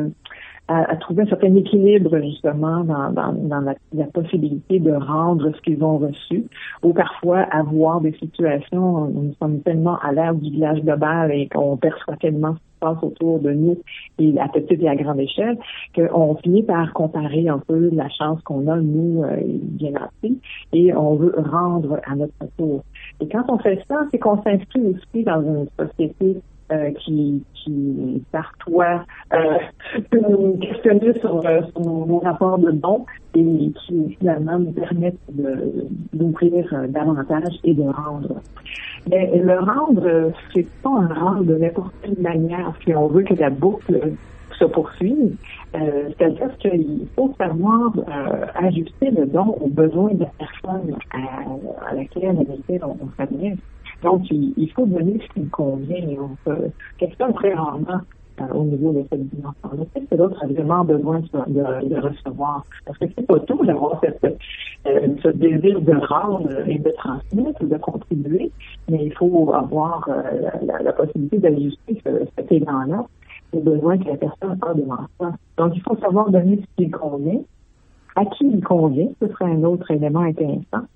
[0.68, 5.60] à, trouver un certain équilibre justement dans, dans, dans la, la, possibilité de rendre ce
[5.62, 6.44] qu'ils ont reçu
[6.84, 11.76] ou parfois avoir des situations, nous sommes tellement à l'ère du village global et qu'on
[11.76, 12.54] perçoit tellement
[13.02, 13.78] autour de nous
[14.18, 15.58] et à petite et à grande échelle,
[15.94, 20.34] qu'on finit par comparer un peu la chance qu'on a, nous, euh, bien assez,
[20.72, 22.84] et on veut rendre à notre tour.
[23.20, 26.40] Et quand on fait ça, c'est qu'on s'inscrit aussi dans une société
[26.72, 29.04] euh, qui, qui parfois
[30.10, 35.18] peut nous questionner sur, euh, nos, rapports de dons et qui finalement nous permettent
[36.14, 38.40] d'ouvrir davantage et de rendre.
[39.10, 43.34] Mais le rendre, c'est pas un rendre de n'importe quelle manière si on veut que
[43.34, 44.00] la boucle
[44.58, 45.36] se poursuive.
[45.74, 51.90] Euh, C'est-à-dire qu'il faut savoir euh, ajuster le don aux besoins de la personne à,
[51.90, 52.36] à laquelle,
[52.82, 53.58] on, on s'adresse.
[54.02, 56.04] Donc, il, faut donner ce qui convient.
[56.46, 56.54] On
[56.98, 58.00] quelqu'un très rarement
[58.40, 59.84] au niveau de cette dimension-là.
[59.92, 62.64] Peut-être que l'autre a vraiment besoin de, de, recevoir?
[62.84, 67.66] Parce que c'est pas tout d'avoir euh, ce désir de rendre et de transmettre ou
[67.66, 68.50] de contribuer,
[68.90, 70.50] mais il faut avoir euh,
[70.82, 72.02] la, possibilité d'ajuster
[72.36, 73.06] cet élan-là
[73.52, 75.32] aux besoins que la personne a devant soi.
[75.56, 77.40] Donc, il faut savoir donner ce qui convient,
[78.16, 80.86] à qui il convient, ce serait un autre élément intéressant.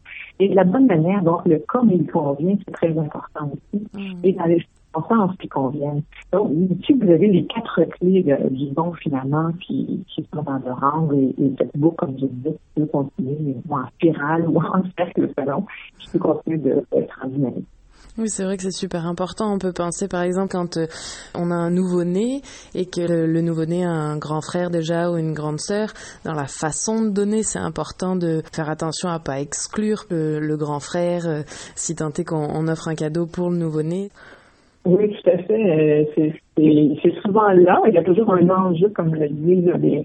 [0.40, 3.85] Et la bonne manière, donc le comme il convient, c'est très important aussi.
[3.94, 4.20] Mm.
[4.24, 4.61] Et dans les
[5.01, 6.03] circonstances qui conviennent.
[6.33, 6.53] Donc,
[6.85, 11.09] si vous avez les quatre clés du bon finalement qui, qui sont dans le rang
[11.13, 15.65] et, et boucle, comme je disais, peut continuer ou en spirale ou en cercle selon,
[15.99, 17.67] qui peut continuer d'être en dynamique.
[18.19, 19.53] Oui, c'est vrai que c'est super important.
[19.53, 20.89] On peut penser, par exemple, quand euh,
[21.37, 22.43] on a un nouveau-né
[22.75, 25.91] et que le, nouveau-né a un grand frère déjà ou une grande sœur,
[26.25, 30.81] dans la façon de donner, c'est important de faire attention à pas exclure le, grand
[30.81, 31.43] frère euh,
[31.77, 34.11] si tant est qu'on offre un cadeau pour le nouveau-né.
[34.85, 36.07] Oui, tout à fait.
[36.17, 37.81] Euh, c'est souvent là.
[37.87, 40.05] Il y a toujours un enjeu, comme le disent les,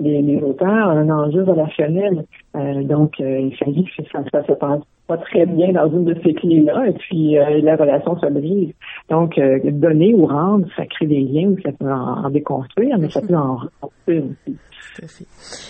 [0.00, 2.24] les, auteurs, un enjeu relationnel.
[2.54, 6.34] donc, il s'agit que ça, ça se passe pas très bien dans une de ces
[6.34, 8.72] clés-là, et puis euh, la relation se brise.
[9.08, 13.20] Donc, euh, donner ou rendre, ça crée des liens, ça peut en, déconstruire, mais ça
[13.20, 14.56] peut en reconstruire aussi.
[14.96, 15.26] Tout à fait.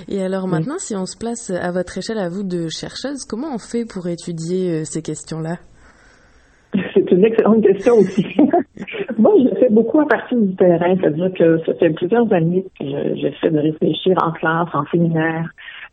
[0.09, 3.49] Et alors maintenant, si on se place à votre échelle, à vous de chercheuse, comment
[3.55, 5.57] on fait pour étudier euh, ces questions-là?
[6.95, 8.27] C'est une excellente question aussi.
[9.19, 12.85] Moi, je fais beaucoup à partir du terrain, c'est-à-dire que ça fait plusieurs années que
[13.15, 15.49] j'essaie de réfléchir en classe, en séminaire,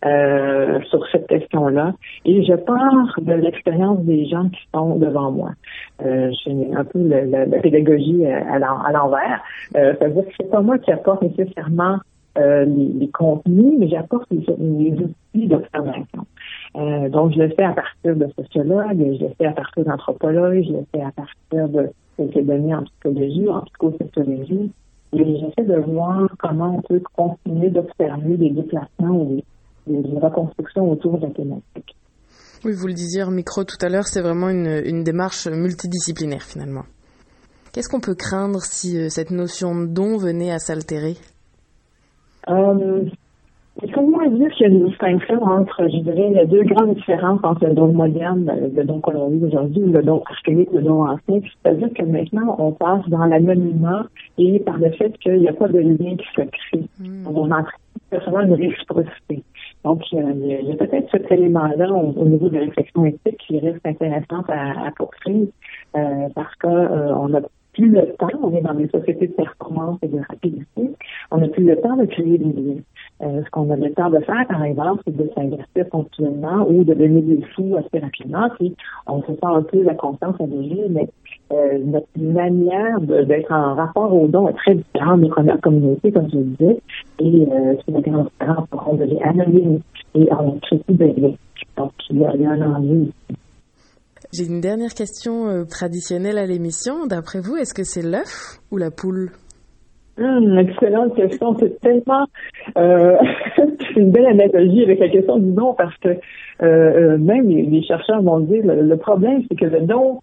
[0.06, 1.94] euh, sur cette question-là.
[2.26, 5.52] Et je pars de l'expérience des gens qui sont devant moi.
[6.06, 9.42] Euh, J'ai un peu la, pédagogie à, l'envers.
[9.76, 12.00] Euh, C'est-à-dire que c'est pas moi qui apporte nécessairement
[12.38, 16.26] euh, les, contenus, mais j'apporte les, outils d'observation.
[16.76, 20.64] Euh, donc, je le fais à partir de sociologues, je le fais à partir d'anthropologues,
[20.66, 24.72] je le fais à partir de quelques données en psychologie, en psychosociologie.
[25.14, 29.44] Et j'essaie de voir comment on peut continuer d'observer les déplacements ou les
[30.02, 31.96] de reconstruction autour de la thématique.
[32.66, 36.42] Oui, vous le disiez en micro tout à l'heure, c'est vraiment une, une, démarche multidisciplinaire
[36.42, 36.86] finalement.
[37.74, 41.18] Qu'est-ce qu'on peut craindre si euh, cette notion de don venait à s'altérer?
[42.50, 43.04] Euh,
[43.82, 46.96] Il faut moins dire qu'il y a une distinction entre, je dirais, les deux grandes
[46.96, 51.08] différences entre le don moderne, le don qu'on vit aujourd'hui, le don archaïque, le don
[51.08, 51.42] ancien?
[51.42, 54.06] C'est-à-dire que maintenant, on passe dans l'anonymat
[54.38, 56.88] et par le fait qu'il n'y a pas de lien qui se crée.
[57.00, 57.28] Hmm.
[57.28, 59.44] On entraîne une réciprocité.
[59.84, 63.86] Donc, il y a, peut-être cet élément-là au, niveau de la réflexion éthique qui reste
[63.86, 65.52] intéressant à, poursuivre
[65.96, 67.42] euh, parce qu'on euh, n'a
[67.74, 70.90] plus le temps, on est dans des sociétés de performance et de rapidité,
[71.32, 72.82] on n'a plus le temps de créer des liens.
[73.22, 76.84] Euh, ce qu'on a le temps de faire, par exemple, c'est de s'investir continuellement ou
[76.84, 78.76] de donner des sous assez rapidement, puis
[79.08, 81.08] on se sent un peu la confiance à donner, mais
[81.52, 86.30] euh, notre manière d'être en rapport aux dons est très différente des premières communautés, comme
[86.30, 86.80] je le disais,
[87.20, 88.68] et euh, c'est une grande différence.
[88.88, 89.80] On devient anonyme
[90.16, 91.36] et on crée plus de liens.
[91.78, 93.10] Donc, il y a, un enjeu
[94.36, 97.06] J'ai une dernière question euh, traditionnelle à l'émission.
[97.06, 99.30] D'après vous, est-ce que c'est l'œuf ou la poule?
[100.20, 101.56] Hum, excellente question.
[101.60, 102.26] C'est tellement
[102.76, 103.16] euh,
[103.96, 106.16] une belle analogie avec la question du don parce que euh,
[106.62, 110.20] euh même les, chercheurs vont dire le, le problème, c'est que le don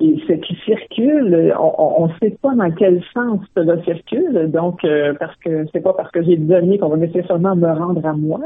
[0.00, 4.50] et ce qui circule, on ne sait pas dans quel sens cela circule.
[4.50, 8.04] Donc, euh, parce que c'est pas parce que j'ai donné qu'on va nécessairement me rendre
[8.04, 8.40] à moi.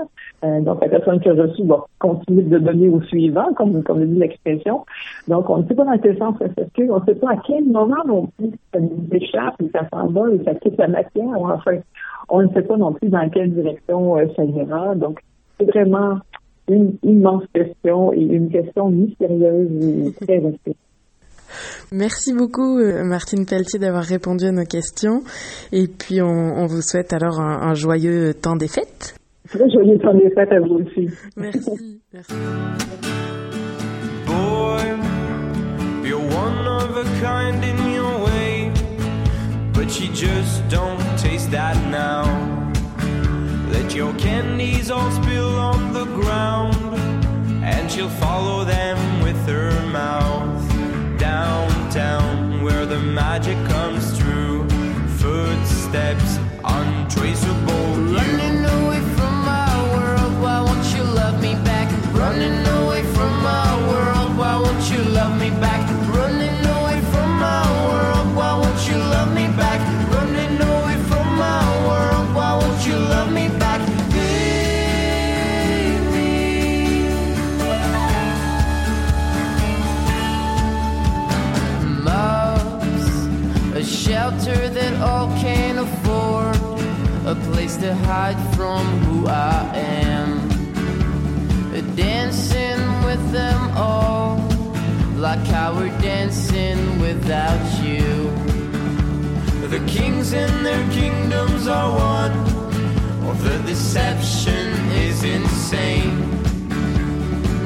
[0.45, 4.05] Euh, donc, la personne qui a reçu va continuer de donner au suivant, comme, comme
[4.05, 4.85] dit l'expression.
[5.27, 6.93] Donc, on ne sait pas dans quel sens ça circule.
[6.93, 10.35] On ne sait pas à quel moment non plus ça nous échappe, ou ça s'envole,
[10.35, 11.29] ou ça quitte la matière.
[11.35, 11.79] Enfin,
[12.29, 14.95] on ne sait pas non plus dans quelle direction euh, ça ira.
[14.97, 15.21] Donc,
[15.59, 16.19] c'est vraiment
[16.69, 20.77] une immense question et une question mystérieuse et très restée.
[21.93, 25.23] Merci beaucoup, euh, Martine Pelletier, d'avoir répondu à nos questions.
[25.73, 29.15] Et puis, on, on vous souhaite alors un, un, joyeux temps des fêtes.
[29.49, 31.09] Très joyeux temps des fêtes à vous aussi.
[31.37, 32.01] Merci.
[32.13, 32.35] Merci.
[34.27, 34.83] Boy,
[36.05, 38.71] you're one of a kind in your way,
[39.73, 42.25] but you just don't taste that now.
[43.73, 46.75] Let your candies all spill on the ground,
[47.63, 50.58] and she'll follow them with her mouth.
[51.29, 54.67] Downtown, where the magic comes through,
[55.19, 58.08] footsteps untraceable.
[84.29, 86.57] Shelter that all can afford,
[87.27, 90.49] a place to hide from who I am.
[91.95, 94.37] Dancing with them all,
[95.17, 98.31] like how we're dancing without you.
[99.69, 102.33] The kings and their kingdoms are one,
[103.27, 106.19] or the deception is insane.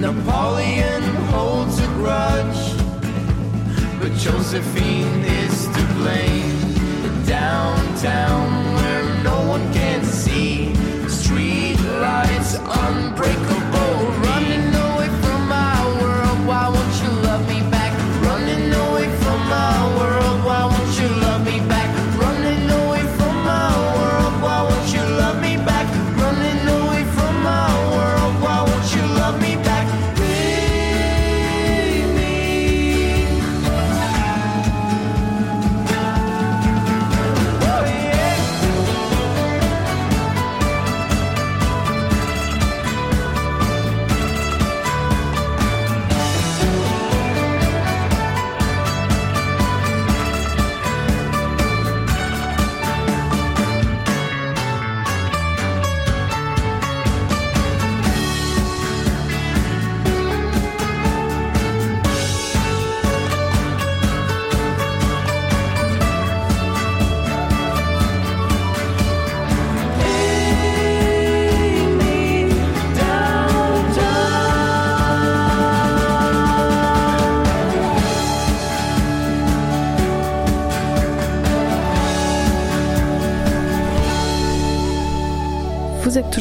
[0.00, 1.02] Napoleon
[1.32, 2.81] holds a grudge,
[4.02, 6.71] but Josephine is to blame.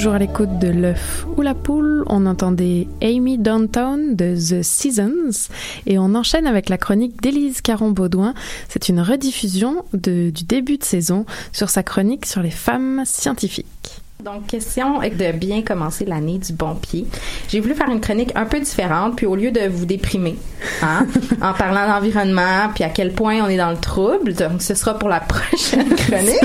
[0.01, 2.03] Toujours à l'écoute de l'œuf ou la poule.
[2.07, 5.51] On entendait Amy Downtown de The Seasons
[5.85, 8.33] et on enchaîne avec la chronique d'Élise Caron-Baudouin.
[8.67, 14.00] C'est une rediffusion du début de saison sur sa chronique sur les femmes scientifiques.
[14.23, 17.07] Donc, question est de bien commencer l'année du bon pied.
[17.47, 20.37] J'ai voulu faire une chronique un peu différente, puis au lieu de vous déprimer,
[20.83, 21.07] hein,
[21.41, 24.99] en parlant d'environnement, puis à quel point on est dans le trouble, donc ce sera
[24.99, 26.35] pour la prochaine chronique.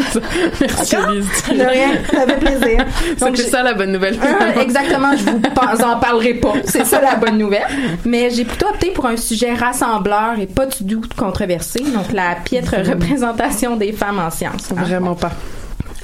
[0.59, 0.97] Merci.
[0.97, 2.87] De rien, ça fait plaisir.
[3.21, 4.19] Donc, c'est ça la bonne nouvelle.
[4.23, 6.55] Euh, exactement, je vous en, parlerai pas.
[6.65, 7.67] C'est ça la bonne nouvelle.
[8.05, 12.37] Mais j'ai plutôt opté pour un sujet rassembleur et pas du tout controversé, donc la
[12.37, 14.73] piètre représentation des femmes en sciences.
[14.73, 15.33] Vraiment pas.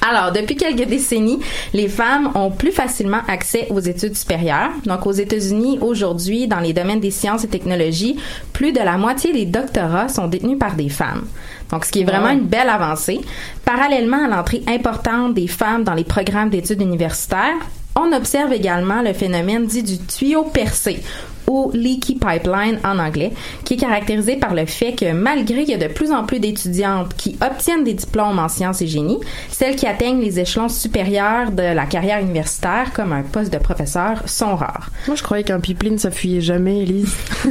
[0.05, 1.39] Alors, depuis quelques décennies,
[1.73, 4.71] les femmes ont plus facilement accès aux études supérieures.
[4.85, 8.17] Donc, aux États-Unis, aujourd'hui, dans les domaines des sciences et technologies,
[8.51, 11.25] plus de la moitié des doctorats sont détenus par des femmes.
[11.71, 13.21] Donc, ce qui est vraiment une belle avancée.
[13.63, 17.55] Parallèlement à l'entrée importante des femmes dans les programmes d'études universitaires,
[17.95, 21.01] on observe également le phénomène dit du tuyau percé
[21.47, 23.31] ou leaky pipeline en anglais,
[23.63, 26.39] qui est caractérisé par le fait que malgré qu'il y a de plus en plus
[26.39, 29.19] d'étudiantes qui obtiennent des diplômes en sciences et génie,
[29.49, 34.21] celles qui atteignent les échelons supérieurs de la carrière universitaire, comme un poste de professeur,
[34.25, 34.89] sont rares.
[35.07, 37.15] Moi, je croyais qu'un pipeline, ça fuyait jamais, Elise.
[37.45, 37.49] oh,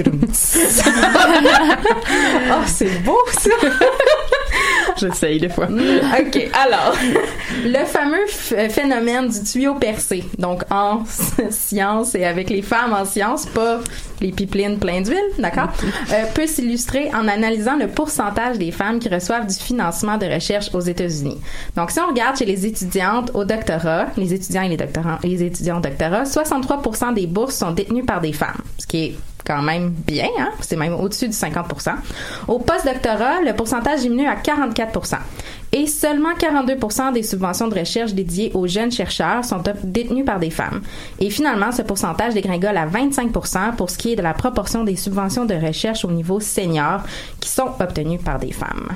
[2.66, 3.50] c'est beau, ça!
[4.96, 5.66] J'essaye des fois.
[6.20, 6.94] OK, alors,
[7.64, 11.04] le fameux f- phénomène du tuyau percé, donc en
[11.50, 13.80] sciences et avec les femmes en sciences, pas
[14.20, 15.68] les pipelines pleines d'huile, d'accord,
[16.12, 20.70] euh, peut s'illustrer en analysant le pourcentage des femmes qui reçoivent du financement de recherche
[20.72, 21.38] aux États-Unis.
[21.76, 25.42] Donc, si on regarde chez les étudiantes au doctorat, les étudiants et les doctorants, les
[25.42, 29.16] étudiants au doctorat, 63% des bourses sont détenues par des femmes, ce qui est
[29.46, 30.50] quand même bien, hein?
[30.60, 31.94] c'est même au-dessus du 50%
[32.48, 34.92] Au post-doctorat, le pourcentage diminue à 44
[35.76, 36.78] et seulement 42
[37.12, 40.80] des subventions de recherche dédiées aux jeunes chercheurs sont détenues par des femmes.
[41.20, 44.96] Et finalement, ce pourcentage dégringole à 25% pour ce qui est de la proportion des
[44.96, 47.02] subventions de recherche au niveau senior
[47.40, 48.88] qui sont obtenues par des femmes.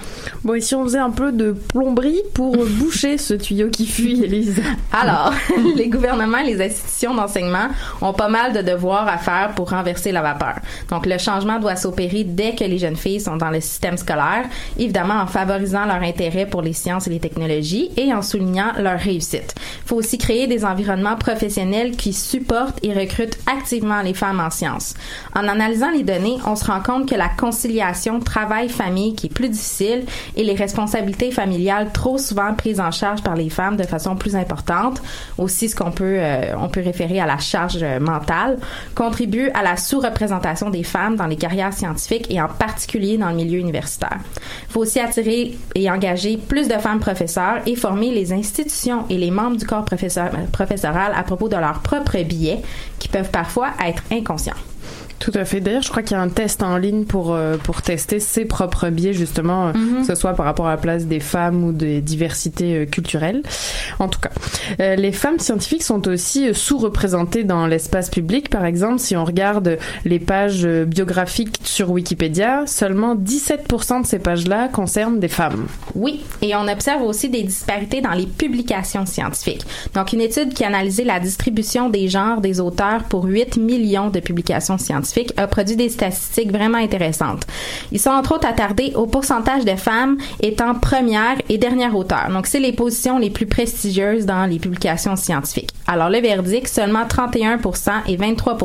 [0.43, 4.25] Bon, et si on faisait un peu de plomberie pour boucher ce tuyau qui fuit,
[4.25, 4.63] Élise?
[4.91, 5.35] Alors,
[5.77, 7.69] les gouvernements et les institutions d'enseignement
[8.01, 10.55] ont pas mal de devoirs à faire pour renverser la vapeur.
[10.89, 14.47] Donc, le changement doit s'opérer dès que les jeunes filles sont dans le système scolaire,
[14.79, 18.99] évidemment en favorisant leur intérêt pour les sciences et les technologies et en soulignant leur
[18.99, 19.55] réussite.
[19.85, 24.51] Il faut aussi créer des environnements professionnels qui supportent et recrutent activement les femmes en
[24.51, 24.95] sciences.
[25.35, 29.49] En analysant les données, on se rend compte que la conciliation travail-famille qui est plus
[29.49, 30.05] difficile
[30.37, 34.37] et les responsabilités familiales trop souvent prises en charge par les femmes de façon plus
[34.37, 35.03] importante,
[35.39, 38.59] aussi ce qu'on peut euh, on peut référer à la charge euh, mentale,
[38.95, 43.37] contribuent à la sous-représentation des femmes dans les carrières scientifiques et en particulier dans le
[43.37, 44.19] milieu universitaire.
[44.69, 49.17] Il faut aussi attirer et engager plus de femmes professeurs et former les institutions et
[49.17, 52.61] les membres du corps professeur- professoral à propos de leurs propres biais
[52.99, 54.61] qui peuvent parfois être inconscients.
[55.21, 55.61] Tout à fait.
[55.61, 58.47] D'ailleurs, je crois qu'il y a un test en ligne pour euh, pour tester ses
[58.47, 60.01] propres biais justement, Mhm.
[60.01, 63.43] que ce soit par rapport à la place des femmes ou des diversités euh, culturelles.
[63.99, 64.31] En tout cas,
[64.81, 68.49] euh, les femmes scientifiques sont aussi sous-représentées dans l'espace public.
[68.49, 74.69] Par exemple, si on regarde les pages biographiques sur Wikipédia, seulement 17% de ces pages-là
[74.69, 75.67] concernent des femmes.
[75.95, 79.67] Oui, et on observe aussi des disparités dans les publications scientifiques.
[79.95, 84.09] Donc, une étude qui a analysé la distribution des genres des auteurs pour 8 millions
[84.09, 87.43] de publications scientifiques a produit des statistiques vraiment intéressantes.
[87.93, 92.29] Ils sont entre autres attardés au pourcentage de femmes étant première et dernière auteur.
[92.31, 95.71] Donc, c'est les positions les plus prestigieuses dans les publications scientifiques.
[95.87, 97.59] Alors, le verdict, seulement 31
[98.07, 98.59] et 23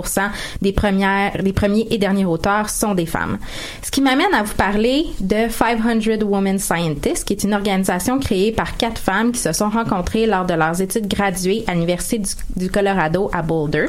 [0.61, 3.37] des premières, des premiers et derniers auteurs sont des femmes.
[3.81, 8.51] Ce qui m'amène à vous parler de 500 Women Scientists, qui est une organisation créée
[8.51, 12.29] par quatre femmes qui se sont rencontrées lors de leurs études graduées à l'Université du,
[12.55, 13.85] du Colorado à Boulder.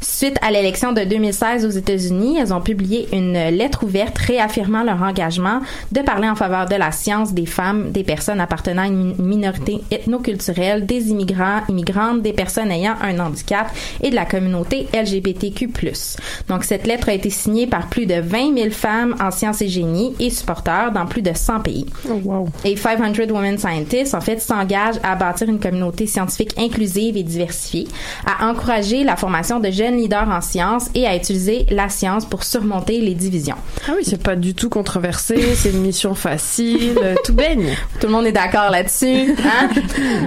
[0.00, 5.02] Suite à l'élection de 2016 aux États-Unis, elles ont publié une lettre ouverte réaffirmant leur
[5.02, 5.60] engagement
[5.92, 9.80] de parler en faveur de la science des femmes, des personnes appartenant à une minorité
[9.90, 13.68] ethnoculturelle, des immigrants, immigrantes, des personnes ayant un handicap
[14.02, 15.70] et de la communauté LGBTQ+.
[16.48, 19.68] Donc, cette lettre a été signée par plus de 20 000 femmes en sciences et
[19.68, 21.86] génie et supporters dans plus de 100 pays.
[22.64, 27.88] Et 500 Women Scientists, en fait, s'engagent à bâtir une communauté scientifique inclusive et diversifiée,
[28.26, 32.44] à encourager la formation de jeunes leaders en sciences et à utiliser la science pour
[32.44, 33.56] surmonter les divisions.
[33.88, 37.76] Ah oui, c'est pas du tout controversé, c'est une mission facile, tout baigne.
[38.00, 39.34] Tout le monde est d'accord là-dessus.
[39.44, 39.68] Hein?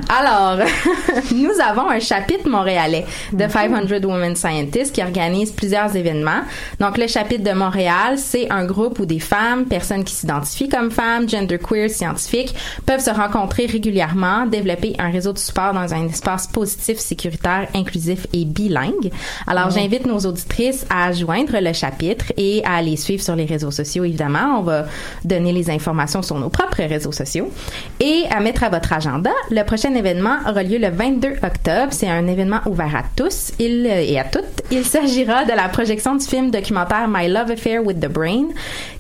[0.09, 0.65] Alors,
[1.35, 6.41] nous avons un chapitre montréalais de 500 Women Scientists qui organise plusieurs événements.
[6.79, 10.91] Donc, le chapitre de Montréal, c'est un groupe où des femmes, personnes qui s'identifient comme
[10.91, 12.55] femmes, genderqueer, scientifiques,
[12.85, 18.27] peuvent se rencontrer régulièrement, développer un réseau de support dans un espace positif, sécuritaire, inclusif
[18.33, 19.11] et bilingue.
[19.45, 19.73] Alors, Oh.
[19.73, 24.03] j'invite nos auditrices à joindre le chapitre et à les suivre sur les réseaux sociaux,
[24.03, 24.59] évidemment.
[24.59, 24.85] On va
[25.23, 27.51] donner les informations sur nos propres réseaux sociaux.
[27.99, 31.91] Et à mettre à votre agenda, le prochain événement aura lieu le 22 octobre.
[31.91, 34.43] C'est un événement ouvert à tous il, euh, et à toutes.
[34.71, 38.47] Il s'agira de la projection du film documentaire My Love Affair with the Brain,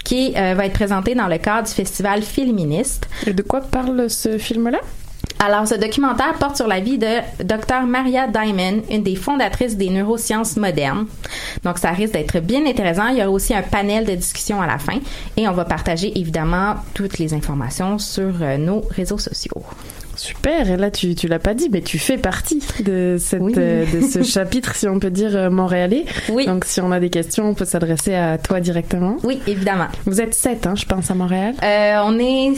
[0.03, 3.07] qui euh, va être présenté dans le cadre du festival Féministe.
[3.25, 4.79] Et de quoi parle ce film-là?
[5.39, 7.85] Alors, ce documentaire porte sur la vie de Dr.
[7.85, 11.05] Maria Diamond, une des fondatrices des neurosciences modernes.
[11.63, 13.07] Donc, ça risque d'être bien intéressant.
[13.09, 14.99] Il y aura aussi un panel de discussion à la fin
[15.37, 19.63] et on va partager évidemment toutes les informations sur euh, nos réseaux sociaux.
[20.17, 23.85] Super, et là tu, tu l'as pas dit, mais tu fais partie de, cette, euh,
[23.85, 26.05] de ce chapitre, si on peut dire, euh, montréalais.
[26.29, 26.47] Oui.
[26.47, 29.17] Donc si on a des questions, on peut s'adresser à toi directement.
[29.23, 29.87] Oui, évidemment.
[30.05, 31.53] Vous êtes sept, hein, je pense, à Montréal.
[31.63, 32.55] Euh, on est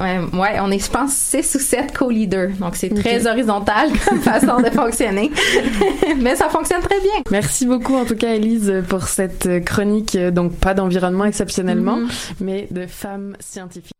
[0.00, 2.50] Ouais, ouais, on est, je pense, 6 ou 7 co-leaders.
[2.58, 5.30] Donc, c'est très horizontal comme façon de fonctionner.
[6.20, 7.22] Mais ça fonctionne très bien.
[7.30, 12.08] Merci beaucoup, en tout cas, Elise, pour cette chronique, euh, donc pas d'environnement exceptionnellement, Mhm.
[12.40, 13.92] mais de femmes scientifiques.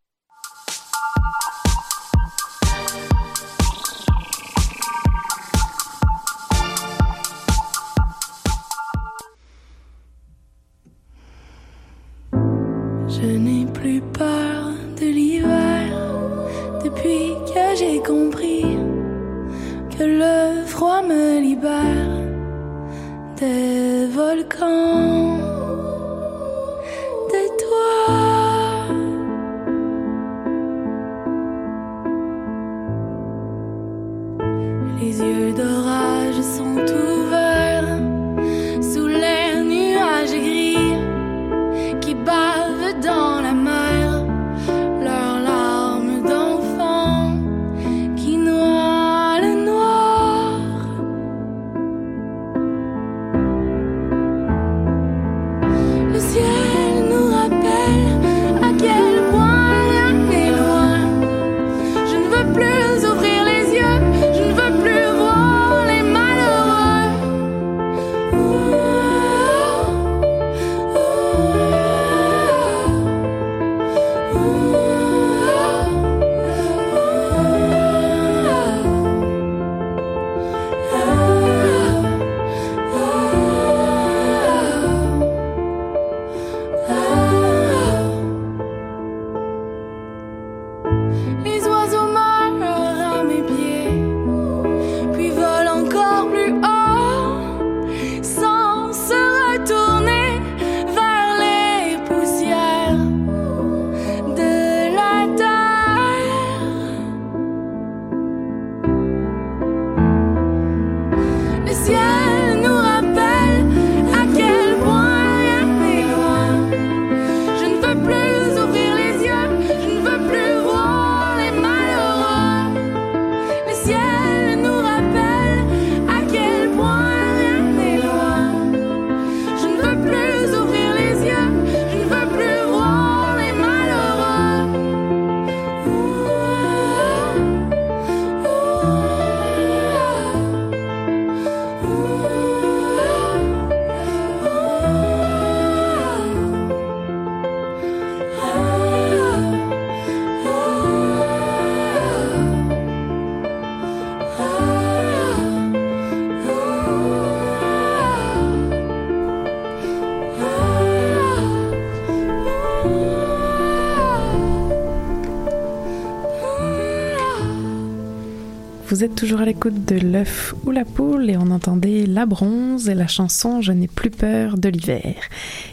[169.03, 172.87] Vous êtes toujours à l'écoute de l'œuf ou la poule et on entendait la bronze
[172.87, 175.15] et la chanson Je n'ai plus peur de l'hiver.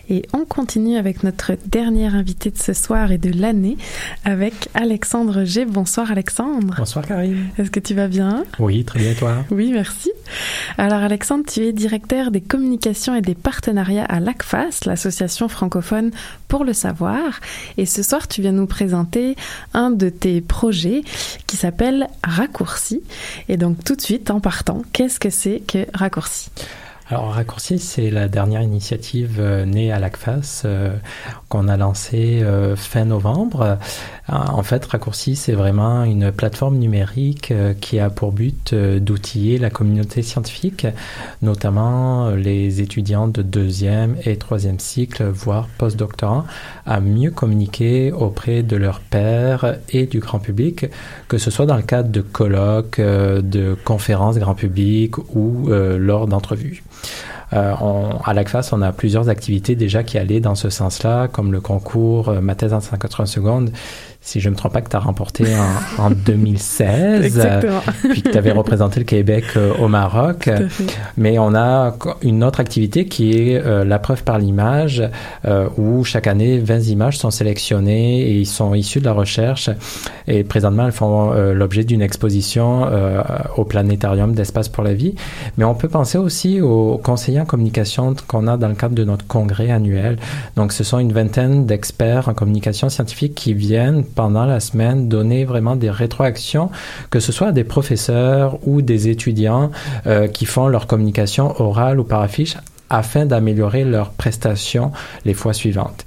[0.09, 3.77] Et on continue avec notre dernière invité de ce soir et de l'année
[4.25, 5.65] avec Alexandre G.
[5.65, 6.75] Bonsoir Alexandre.
[6.77, 7.51] Bonsoir Karine.
[7.57, 8.43] Est-ce que tu vas bien?
[8.59, 9.45] Oui, très bien toi?
[9.53, 10.10] Oui, merci.
[10.79, 16.11] Alors Alexandre, tu es directeur des communications et des partenariats à l'ACFAS, l'association francophone
[16.49, 17.41] pour le savoir.
[17.77, 19.37] Et ce soir, tu viens nous présenter
[19.75, 21.03] un de tes projets
[21.47, 23.03] qui s'appelle Raccourci.
[23.49, 26.51] Et donc tout de suite, en partant, qu'est-ce que c'est que Raccourci?
[27.13, 30.95] Alors Raccourci, c'est la dernière initiative euh, née à l'ACFAS euh,
[31.49, 33.79] qu'on a lancée euh, fin novembre.
[34.29, 40.23] En fait, Raccourci, c'est vraiment une plateforme numérique qui a pour but d'outiller la communauté
[40.23, 40.87] scientifique,
[41.43, 46.45] notamment les étudiants de deuxième et troisième cycle, voire postdoctorants,
[46.87, 50.87] à mieux communiquer auprès de leurs pairs et du grand public,
[51.27, 56.85] que ce soit dans le cadre de colloques, de conférences grand public ou lors d'entrevues.
[57.53, 61.51] Euh, on- à l'ACFAS, on a plusieurs activités déjà qui allaient dans ce sens-là, comme
[61.51, 63.71] le concours euh, Ma thèse en 180 secondes,
[64.23, 65.45] si je ne me trompe pas, que tu as remporté
[65.99, 67.81] en, en 2016, Exactement.
[68.11, 70.41] puis que tu avais représenté le Québec euh, au Maroc.
[70.45, 70.85] Tout à fait.
[71.17, 75.03] Mais on a une autre activité qui est euh, la preuve par l'image,
[75.47, 79.71] euh, où chaque année, 20 images sont sélectionnées et ils sont issus de la recherche.
[80.29, 82.87] Et présentement, elles font l'objet d'une exposition
[83.57, 85.15] au Planétarium d'Espace pour la Vie.
[85.57, 89.05] Mais on peut penser aussi aux conseillers en communication qu'on a dans le cadre de
[89.05, 90.19] notre congrès annuel.
[90.57, 95.45] Donc, ce sont une vingtaine d'experts en communication scientifique qui viennent pendant la semaine donner
[95.45, 96.71] vraiment des rétroactions,
[97.11, 99.71] que ce soit des professeurs ou des étudiants
[100.07, 102.57] euh, qui font leur communication orale ou par affiche
[102.91, 104.93] afin d'améliorer leurs prestations
[105.25, 106.05] les fois suivantes.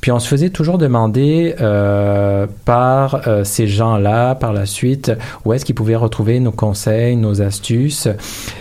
[0.00, 5.10] Puis on se faisait toujours demander euh, par euh, ces gens-là, par la suite,
[5.44, 8.08] où est-ce qu'ils pouvaient retrouver nos conseils, nos astuces.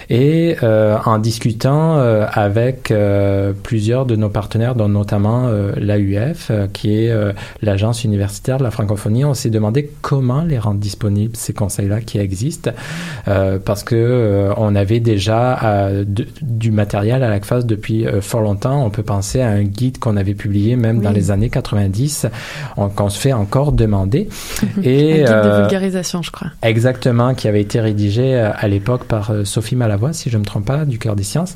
[0.10, 2.94] Et euh, en discutant avec
[3.64, 7.14] plusieurs de nos partenaires, dont notamment l'AUF, qui est
[7.62, 12.20] l'agence universitaire de la francophonie, on s'est demandé comment les rendre disponibles, ces conseils-là qui
[12.20, 12.72] existent,
[13.66, 15.90] parce que on avait déjà
[16.42, 18.84] du matériel à la phase place depuis euh, fort longtemps.
[18.86, 22.28] On peut penser à un guide qu'on avait publié même dans les années 90,
[22.78, 24.30] on- qu'on se fait encore demander.
[24.78, 26.47] un Et guide de euh, vulgarisation, je crois.
[26.61, 30.45] Exactement, qui avait été rédigé euh, à l'époque par Sophie Malavoie, si je ne me
[30.45, 31.55] trompe pas, du Cœur des Sciences.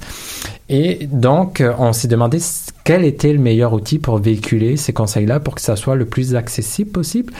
[0.70, 2.40] Et donc, on s'est demandé
[2.84, 6.36] quel était le meilleur outil pour véhiculer ces conseils-là pour que ça soit le plus
[6.36, 7.34] accessible possible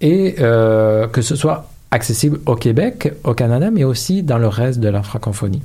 [0.00, 4.80] et euh, que ce soit accessible au Québec, au Canada, mais aussi dans le reste
[4.80, 5.62] de la francophonie.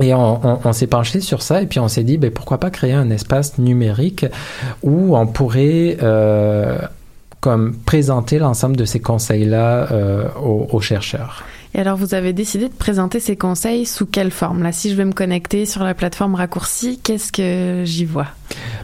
[0.00, 2.70] Et on, on- s'est penché sur ça et puis on s'est dit, ben, pourquoi pas
[2.70, 4.24] créer un espace numérique
[4.82, 6.78] où on pourrait euh,
[7.40, 11.44] comme présenter l'ensemble de ces conseils-là euh, aux chercheurs.
[11.74, 14.62] Et alors, vous avez décidé de présenter ces conseils sous quelle forme?
[14.62, 18.28] Là, si je vais me connecter sur la plateforme Raccourci, qu'est-ce que j'y vois?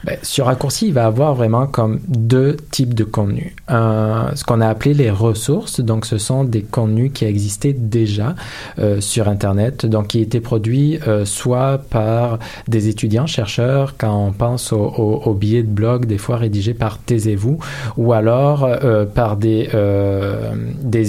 [0.04, 3.52] Ben, sur Raccourci, il va avoir vraiment comme deux types de contenus.
[3.68, 8.34] Ce qu'on a appelé les ressources, donc ce sont des contenus qui existaient déjà
[8.78, 14.32] euh, sur Internet, donc qui étaient produits euh, soit par des étudiants chercheurs, quand on
[14.32, 17.58] pense aux au, aux billets de blog des fois rédigés par Taisez-vous,
[17.96, 19.68] ou alors euh, par des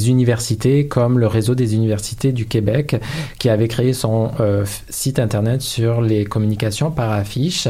[0.10, 2.96] universités comme le réseau des universités du Québec,
[3.38, 7.68] qui avait créé son euh, site Internet sur les communications par affiche.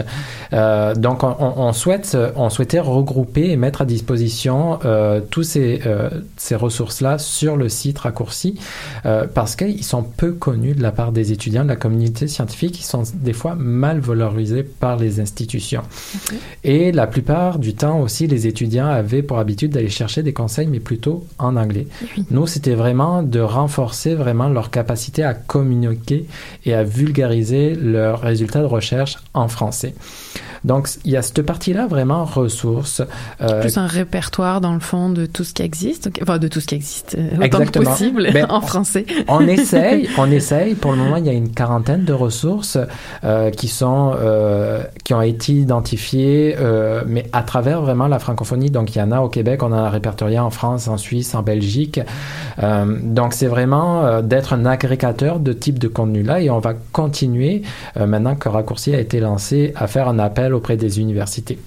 [0.53, 5.81] Euh, donc, on, souhaite, on souhaitait regrouper et mettre à disposition euh, tous ces,
[6.37, 8.59] ces ressources-là sur le site raccourci
[9.33, 12.79] parce qu'ils sont peu connus de la part des étudiants de la communauté scientifique.
[12.79, 15.83] Ils sont des fois mal valorisés par les institutions.
[16.63, 20.67] Et la plupart du temps aussi, les étudiants avaient pour habitude d'aller chercher des conseils,
[20.67, 21.87] mais plutôt en anglais.
[22.31, 26.25] Nous, c'était vraiment de renforcer vraiment leur capacité à communiquer
[26.65, 29.93] et à vulgariser leurs résultats de recherche en français.
[30.65, 33.01] Donc, il y a cette partie-là vraiment ressources.
[33.39, 36.59] euh, Plus un répertoire, dans le fond, de tout ce qui existe, enfin, de tout
[36.59, 37.85] ce qui existe, euh, autant Exactement.
[37.85, 39.05] que possible, Ben, en français.
[39.29, 40.75] On essaye, on essaye.
[40.75, 42.77] Pour le moment, il y a une quarantaine de ressources
[43.23, 46.57] euh, qui sont euh, qui ont été identifiées,
[47.07, 48.69] mais à travers vraiment la francophonie.
[48.69, 51.35] Donc, il y en a au Québec, on en a répertorié en France, en Suisse,
[51.35, 52.01] en Belgique.
[52.61, 56.73] Donc, c'est vraiment euh, d'être un agrégateur de type de contenu là, et on va
[56.91, 57.63] continuer
[57.97, 61.59] euh, maintenant que Raccourci a été lancé à faire un appel auprès des universités.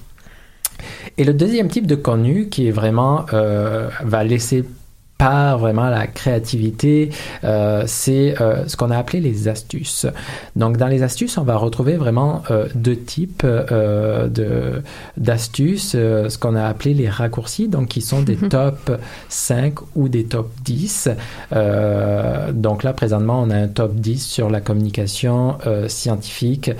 [1.17, 4.65] Et le deuxième type de contenu qui est vraiment euh, va laisser
[5.23, 7.09] part vraiment la créativité,
[7.43, 10.05] euh, c'est euh, ce qu'on a appelé les astuces.
[10.55, 14.81] Donc dans les astuces, on va retrouver vraiment euh, deux types de
[15.17, 18.91] d'astuces, ce qu'on a appelé les raccourcis, donc qui sont des top
[19.29, 21.09] 5 ou des top 10.
[21.53, 25.57] Euh, donc là présentement, on a un top 10 sur la communication
[25.87, 26.71] scientifique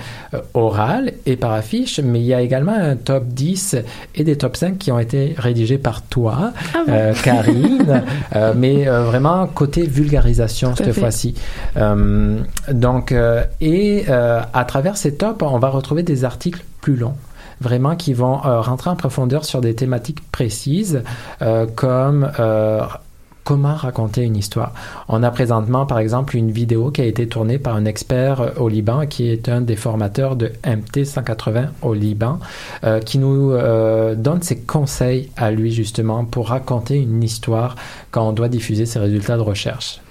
[0.53, 3.77] orale et par affiche, mais il y a également un top 10
[4.15, 7.13] et des top 5 qui ont été rédigés par toi, Ah bon?
[7.23, 8.03] Karine,
[8.35, 11.35] euh, mais euh, vraiment côté vulgarisation cette fois-ci.
[11.77, 12.39] Euh,
[12.71, 17.15] donc, euh, et euh, à travers ces tops, on va retrouver des articles plus longs
[17.61, 21.03] vraiment qui vont euh, rentrer en profondeur sur des thématiques précises
[21.41, 22.81] euh, comme euh,
[23.43, 24.73] comment raconter une histoire.
[25.07, 28.49] On a présentement, par exemple, une vidéo qui a été tournée par un expert euh,
[28.57, 32.39] au Liban, qui est un des formateurs de MT180 au Liban,
[32.83, 37.75] euh, qui nous euh, donne ses conseils à lui, justement, pour raconter une histoire
[38.11, 40.02] quand on doit diffuser ses résultats de recherche.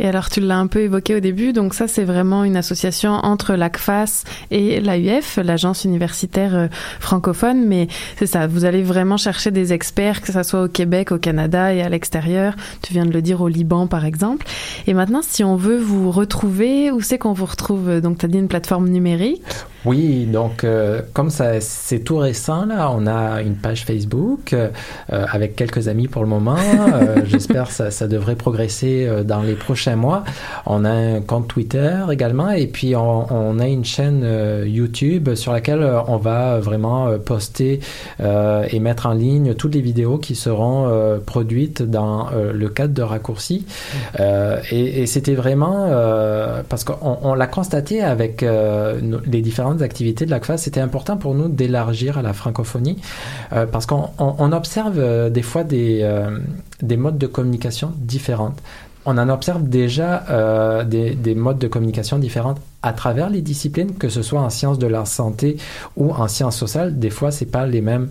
[0.00, 3.12] Et alors, tu l'as un peu évoqué au début, donc ça, c'est vraiment une association
[3.12, 6.68] entre l'ACFAS et l'AUF, l'agence universitaire euh,
[7.00, 7.86] francophone, mais
[8.16, 11.74] c'est ça, vous allez vraiment chercher des experts, que ça soit au Québec, au Canada
[11.74, 12.54] et à l'extérieur.
[12.80, 14.46] Tu viens de le dire au Liban, par exemple.
[14.86, 18.00] Et maintenant, si on veut vous retrouver, où c'est qu'on vous retrouve?
[18.00, 19.42] Donc, tu as dit une plateforme numérique.
[19.86, 24.68] Oui, donc euh, comme ça c'est tout récent là, on a une page Facebook euh,
[25.12, 26.56] euh, avec quelques amis pour le moment.
[26.58, 30.24] Euh, J'espère que ça, ça devrait progresser euh, dans les prochains mois.
[30.66, 35.34] On a un compte Twitter également et puis on, on a une chaîne euh, YouTube
[35.34, 37.80] sur laquelle on va vraiment poster
[38.20, 42.68] euh, et mettre en ligne toutes les vidéos qui seront euh, produites dans euh, le
[42.68, 43.64] cadre de raccourci.
[44.20, 49.40] Euh, et et c'était vraiment euh, parce qu'on on l'a constaté avec euh, nos- les
[49.78, 52.98] activités de l'ACFA, c'était important pour nous d'élargir à la francophonie
[53.52, 56.38] euh, parce qu'on on- on observe euh, des fois des, euh,
[56.82, 58.58] des modes de communication différentes.
[59.06, 63.94] On en observe déjà euh, des, des modes de communication différentes à travers les disciplines,
[63.94, 65.56] que ce soit en sciences de la santé
[65.96, 66.98] ou en sciences sociales.
[66.98, 68.08] Des fois, c'est pas les mêmes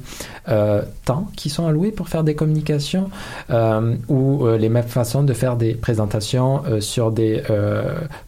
[0.48, 3.10] euh, temps qui sont alloués pour faire des communications
[3.50, 7.42] euh, ou les mêmes façons de faire des présentations sur des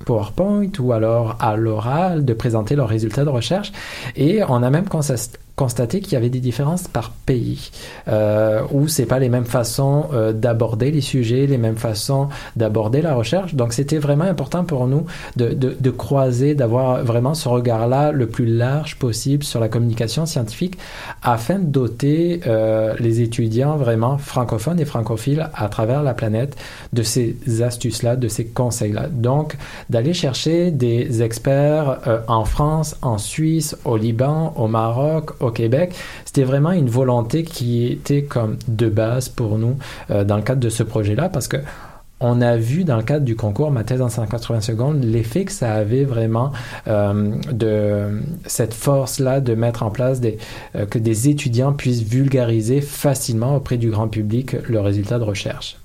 [0.05, 3.71] PowerPoint ou alors à l'oral de présenter leurs résultats de recherche.
[4.15, 4.87] Et on a même
[5.55, 7.71] constaté qu'il y avait des différences par pays,
[8.07, 13.01] euh, où c'est pas les mêmes façons euh, d'aborder les sujets, les mêmes façons d'aborder
[13.01, 13.53] la recherche.
[13.55, 18.27] Donc c'était vraiment important pour nous de, de, de croiser, d'avoir vraiment ce regard-là le
[18.27, 20.77] plus large possible sur la communication scientifique,
[21.21, 26.55] afin de doter euh, les étudiants vraiment francophones et francophiles à travers la planète
[26.93, 29.07] de ces astuces-là, de ces conseils-là.
[29.09, 29.57] Donc
[29.89, 35.93] d'aller chercher des experts euh, en France, en Suisse, au Liban, au Maroc, au Québec.
[36.25, 39.77] C'était vraiment une volonté qui était comme de base pour nous
[40.09, 41.57] euh, dans le cadre de ce projet-là parce que
[42.23, 45.51] on a vu dans le cadre du concours Ma thèse en 180 secondes l'effet que
[45.51, 46.51] ça avait vraiment
[46.87, 50.21] euh, de cette force-là de mettre en place
[50.75, 55.80] euh, que des étudiants puissent vulgariser facilement auprès du grand public le résultat de recherche.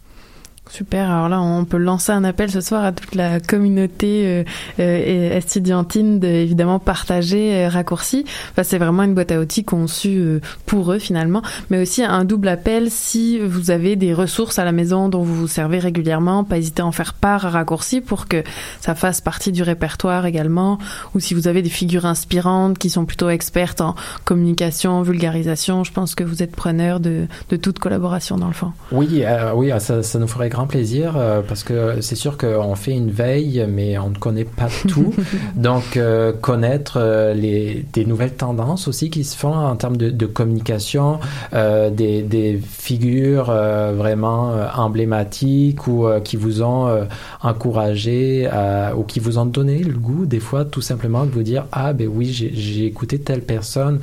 [0.76, 1.10] Super.
[1.10, 4.44] Alors là, on peut lancer un appel ce soir à toute la communauté euh,
[4.78, 8.26] euh, estudiantine de évidemment partager euh, raccourci.
[8.50, 12.26] Enfin, c'est vraiment une boîte à outils conçue euh, pour eux finalement, mais aussi un
[12.26, 16.44] double appel si vous avez des ressources à la maison dont vous vous servez régulièrement,
[16.44, 18.42] pas hésiter à en faire part à raccourci pour que
[18.82, 20.76] ça fasse partie du répertoire également.
[21.14, 23.94] Ou si vous avez des figures inspirantes qui sont plutôt expertes en
[24.26, 27.28] communication, vulgarisation, je pense que vous êtes preneur de,
[27.62, 28.72] toute collaboration dans le fond.
[28.92, 29.24] Oui,
[29.54, 33.10] oui, ça, ça nous ferait grand plaisir euh, parce que c'est sûr qu'on fait une
[33.10, 35.14] veille, mais on ne connaît pas tout.
[35.54, 40.10] Donc, euh, connaître euh, les, des nouvelles tendances aussi qui se font en termes de,
[40.10, 41.18] de communication,
[41.52, 47.06] des, des figures vraiment emblématiques ou qui vous ont
[47.42, 51.42] encouragé à- ou qui vous ont donné le goût, des fois, tout simplement de vous
[51.42, 54.00] dire Ah, ben oui, j'ai écouté telle personne,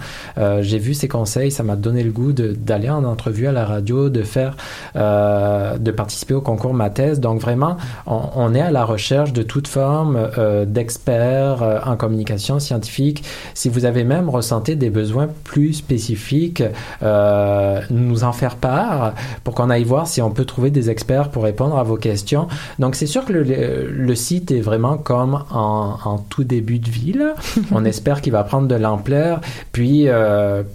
[0.61, 4.09] j'ai vu ses conseils, ça m'a donné le goût d'aller en entrevue à la radio,
[4.09, 4.55] de faire,
[4.95, 7.20] de participer au concours Ma thèse.
[7.20, 11.96] Donc vraiment, on, on est à la recherche de toute forme euh, d'experts euh, en
[11.96, 13.24] communication scientifique.
[13.54, 16.64] Si vous avez même ressenti des besoins plus spécifiques,
[17.02, 19.14] euh, nous en faire part
[19.44, 22.48] pour qu'on aille voir si on peut trouver des experts pour répondre à vos questions.
[22.80, 27.14] Donc c'est sûr que le, site est vraiment comme en, en tout début de vie.
[27.14, 27.34] là.
[27.72, 29.41] on espère qu'il va prendre de l'ampleur.
[29.72, 30.08] Puis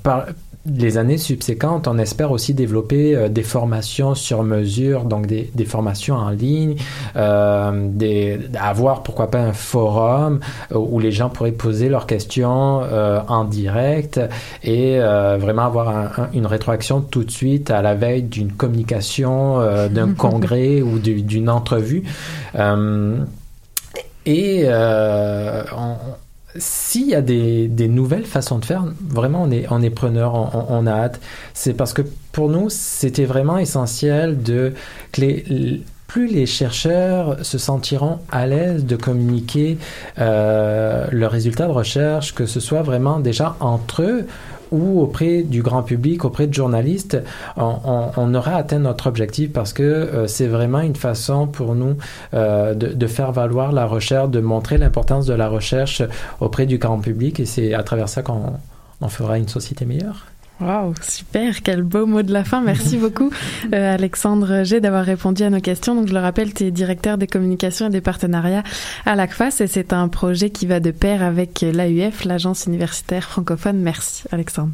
[0.03, 0.27] par
[0.77, 5.65] les années subséquentes, on espère aussi développer euh, des formations sur mesure, donc des, des
[5.65, 6.77] formations en ligne,
[7.17, 10.41] euh, des, avoir pourquoi pas un forum
[10.73, 14.21] euh, où les gens pourraient poser leurs questions euh, en direct
[14.63, 18.53] et euh, vraiment avoir un- un- une rétroaction tout de suite à la veille d'une
[18.53, 22.03] communication, euh, d'un congrès ou du- d'une entrevue.
[22.55, 23.17] Euh,
[24.27, 25.97] et euh, on-
[26.57, 30.35] s'il y a des, des nouvelles façons de faire, vraiment, on est, on est preneur,
[30.35, 31.21] on, on- a hâte.
[31.55, 34.73] C'est parce que pour nous, c'était vraiment essentiel de
[35.13, 35.21] que
[36.07, 39.77] plus les chercheurs se sentiront à l'aise de communiquer
[40.19, 44.27] euh, leurs résultats de recherche, que ce soit vraiment déjà entre eux
[44.71, 47.19] ou auprès du grand public, auprès de journalistes,
[47.57, 51.97] on, aura atteint notre objectif parce que euh, c'est vraiment une façon pour nous
[52.35, 56.03] euh, de, faire valoir la recherche, de montrer l'importance de la recherche
[56.41, 58.53] auprès du grand public et c'est à travers ça qu'on
[59.01, 60.27] on fera une société meilleure.
[60.61, 62.61] Waouh, super, quel beau mot de la fin.
[62.61, 63.31] Merci beaucoup,
[63.73, 65.95] euh, Alexandre G, d'avoir répondu à nos questions.
[65.95, 68.65] Donc, je le rappelle, tu es directeur des communications et des partenariats
[69.07, 73.79] à l'ACFAS et c'est un projet qui va de pair avec l'AUF, l'Agence universitaire francophone.
[73.79, 74.73] Merci, Alexandre.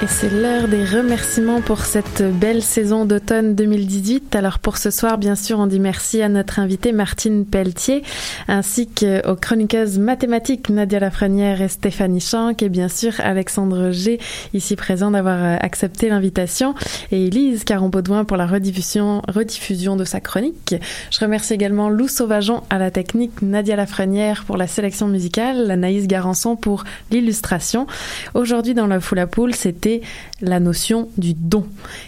[0.00, 4.36] Et c'est l'heure des remerciements pour cette belle saison d'automne 2018.
[4.36, 8.04] Alors pour ce soir, bien sûr, on dit merci à notre invitée Martine Pelletier,
[8.46, 14.20] ainsi qu'aux chroniqueuses mathématiques Nadia Lafrenière et Stéphanie Chanck, et bien sûr Alexandre G,
[14.54, 16.76] ici présent d'avoir euh, accepté l'invitation,
[17.10, 20.76] et Elise Caron-Baudouin pour la rediffusion, rediffusion de sa chronique.
[21.10, 26.06] Je remercie également Lou Sauvageon à la technique, Nadia Lafrenière pour la sélection musicale, Anaïs
[26.06, 27.88] Garançon pour l'illustration.
[28.34, 29.87] Aujourd'hui dans la foule c'était
[30.40, 31.64] la notion du don.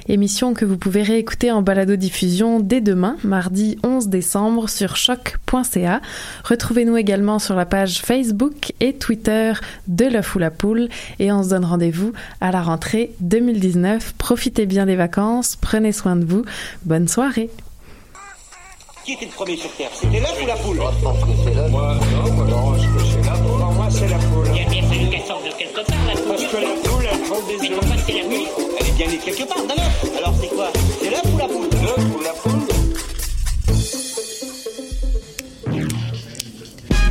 [0.09, 6.01] Émission que vous pouvez réécouter en balado-diffusion dès demain, mardi 11 décembre, sur choc.ca.
[6.45, 9.53] Retrouvez-nous également sur la page Facebook et Twitter
[9.89, 14.15] de La Foule à Poule et on se donne rendez-vous à la rentrée 2019.
[14.19, 16.45] Profitez bien des vacances, prenez soin de vous.
[16.85, 17.51] Bonne soirée.
[19.05, 19.89] Qui était le premier sur Terre?
[19.95, 21.71] C'était l'œuf ou la poule Moi, je pense que c'est l'œuf.
[21.71, 23.59] Moi, non, moi, non, je pense que c'est poule.
[23.59, 24.47] Pour moi, c'est la poule.
[24.53, 26.00] Il y a bien fallu qu'elle sorte de quelque part,
[27.49, 27.71] œufs.
[27.79, 28.47] pourquoi c'est la nuit
[28.79, 30.05] Elle est bien née quelque part d'un œuf.
[30.19, 30.73] Alors c'est quoi?
[31.03, 31.69] C'est l'œuf ou la poule?
[31.83, 32.61] L'œuf ou la poule?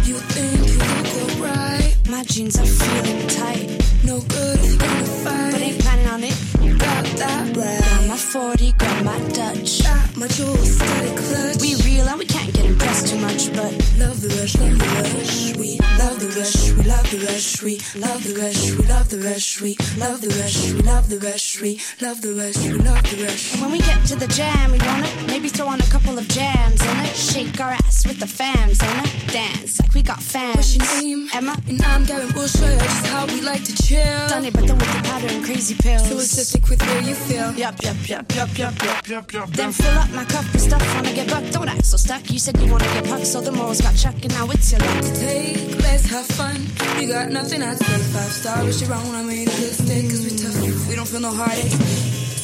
[0.05, 1.95] You think you look alright?
[2.09, 3.69] My jeans are feeling tight.
[4.05, 6.35] No good you wanna fight, but ain't planning on it.
[6.79, 7.83] got that rap.
[7.83, 9.83] Got my 40, got my Dutch.
[9.83, 11.61] Got my jewels, static clutch.
[11.61, 14.85] We real and we can't get impressed too much, but love the rush, love the
[15.03, 15.55] rush.
[15.57, 16.55] We love the rush,
[16.89, 20.71] love the rush, we love the rush, we love the rush, we love the rush,
[20.71, 23.53] we love the rush, we love the rush, we love the rush.
[23.53, 26.27] And when we get to the jam, we wanna maybe throw on a couple of
[26.27, 27.15] jams and it.
[27.15, 29.31] Shake our ass with the fams and it.
[29.31, 30.55] Dance like we got fans.
[30.55, 31.29] What's your name?
[31.33, 31.55] Emma.
[31.67, 34.27] And I'm Gavin Bushra, just how we like to chill.
[34.27, 36.09] Done it, but done with the powder and crazy pills.
[36.09, 37.53] So it's just stick with where you feel.
[37.53, 39.49] Yup, yup, yup, yup, yup, yup, yup, yup.
[39.51, 41.53] Then fill up my cup with stuff, wanna get bucked.
[41.53, 42.29] Don't act so stuck.
[42.31, 44.81] You said you wanna get pucked, so the morals got chuck, and now it's your
[44.81, 45.05] luck.
[45.15, 46.78] Take, let's have fun.
[46.99, 47.97] You got nothing I'd say.
[48.13, 49.05] Five star, wish you wrong.
[49.07, 50.87] When I made a good stay, cause we tough.
[50.87, 51.71] We don't feel no heartache.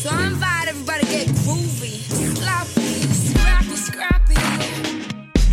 [0.02, 2.00] So I invite everybody to get groovy,
[2.38, 2.94] sloppy,
[3.26, 4.36] scrappy, scrappy.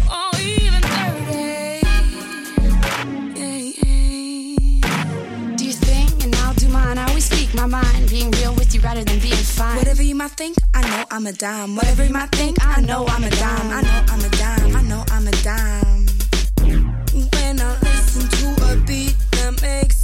[0.07, 1.81] Or even dirty.
[3.39, 5.57] Yeah, yeah.
[5.57, 6.99] Do your thing, and I'll do mine.
[6.99, 9.77] I always speak my mind, being real with you rather than being fine.
[9.79, 11.77] Whatever you might think, I know I'm a dime.
[11.77, 13.71] Whatever you might think, I know I'm a dime.
[13.71, 14.77] I know I'm a dime.
[14.77, 15.92] I know I'm a dime.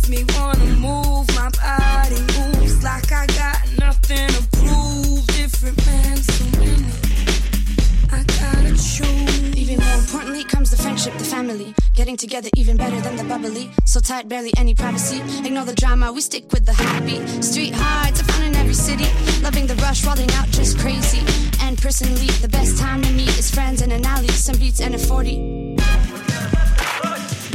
[0.08, 5.08] Move, my body moves like I got nothing to prove.
[9.56, 11.74] Even more importantly comes the friendship, the family.
[11.94, 13.70] Getting together even better than the bubbly.
[13.84, 15.20] So tight, barely any privacy.
[15.44, 17.44] Ignore the drama, we stick with the heartbeat.
[17.44, 19.06] Street hides are found in every city.
[19.42, 21.20] Loving the rush, rolling out just crazy.
[21.60, 24.28] And personally, the best time to meet is friends in an alley.
[24.28, 25.76] Some beats and a 40.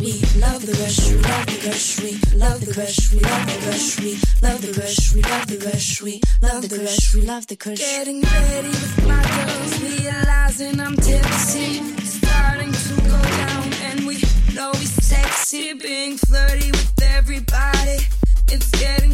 [0.04, 3.64] We love the rush, we love the rush, we love the rush, we love the
[3.70, 7.48] rush, we love the rush, we love the rush, we love the rush, we love
[7.48, 7.80] the rush.
[7.80, 14.16] Getting ready with my girls, realizing I'm tipsy, starting to go down, and we
[14.54, 18.00] know we sexy, being flirty with everybody.
[18.50, 18.94] It's getting